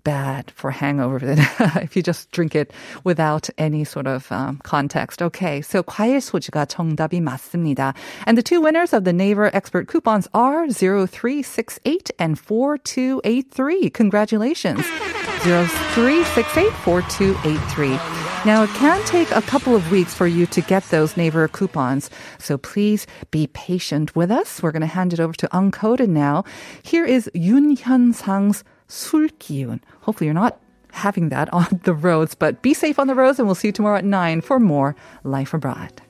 bad 0.05 0.51
for 0.55 0.71
hangover 0.71 1.19
if 1.83 1.97
you 1.97 2.03
just 2.03 2.31
drink 2.31 2.55
it 2.55 2.73
without 3.03 3.49
any 3.59 3.85
sort 3.85 4.07
of 4.07 4.31
um, 4.31 4.61
context. 4.63 5.23
Okay, 5.23 5.63
so 5.63 5.83
과일 5.83 6.21
소주가 6.21 6.67
정답이 6.67 7.21
맞습니다. 7.21 7.95
And 8.27 8.39
the 8.39 8.43
two 8.43 8.61
winners 8.61 8.93
of 8.93 9.05
the 9.05 9.13
Naver 9.13 9.51
Expert 9.57 9.89
coupons 9.89 10.29
are 10.35 10.69
0368 10.69 12.11
and 12.19 12.39
4283. 12.39 13.91
Congratulations. 13.91 14.85
0368 15.45 16.73
4283. 16.85 18.28
Now, 18.46 18.64
it 18.64 18.70
can 18.70 19.04
take 19.06 19.30
a 19.32 19.42
couple 19.42 19.76
of 19.76 19.92
weeks 19.92 20.14
for 20.14 20.26
you 20.26 20.46
to 20.46 20.62
get 20.62 20.84
those 20.86 21.18
Naver 21.18 21.50
coupons, 21.50 22.10
so 22.38 22.58
please 22.58 23.06
be 23.32 23.48
patient 23.48 24.16
with 24.16 24.32
us. 24.32 24.64
We're 24.64 24.72
going 24.72 24.80
to 24.80 24.88
hand 24.88 25.12
it 25.12 25.20
over 25.20 25.34
to 25.34 25.48
Uncoded 25.50 26.08
now. 26.08 26.46
Here 26.82 27.04
is 27.04 27.30
Yun 27.34 27.76
Hyun 27.76 28.16
Sang's 28.16 28.64
Sulkyun. 28.88 29.82
Hopefully, 30.02 30.28
you're 30.28 30.34
not 30.34 30.58
having 30.94 31.30
that 31.30 31.52
on 31.54 31.82
the 31.84 31.94
roads, 31.94 32.34
but 32.34 32.62
be 32.62 32.74
safe 32.74 32.98
on 32.98 33.08
the 33.08 33.16
roads, 33.16 33.40
and 33.40 33.48
we'll 33.48 33.56
see 33.56 33.68
you 33.68 33.74
tomorrow 33.74 33.98
at 33.98 34.06
9 34.06 34.40
for 34.40 34.58
more 34.58 34.96
Life 35.26 35.54
Abroad. 35.54 36.02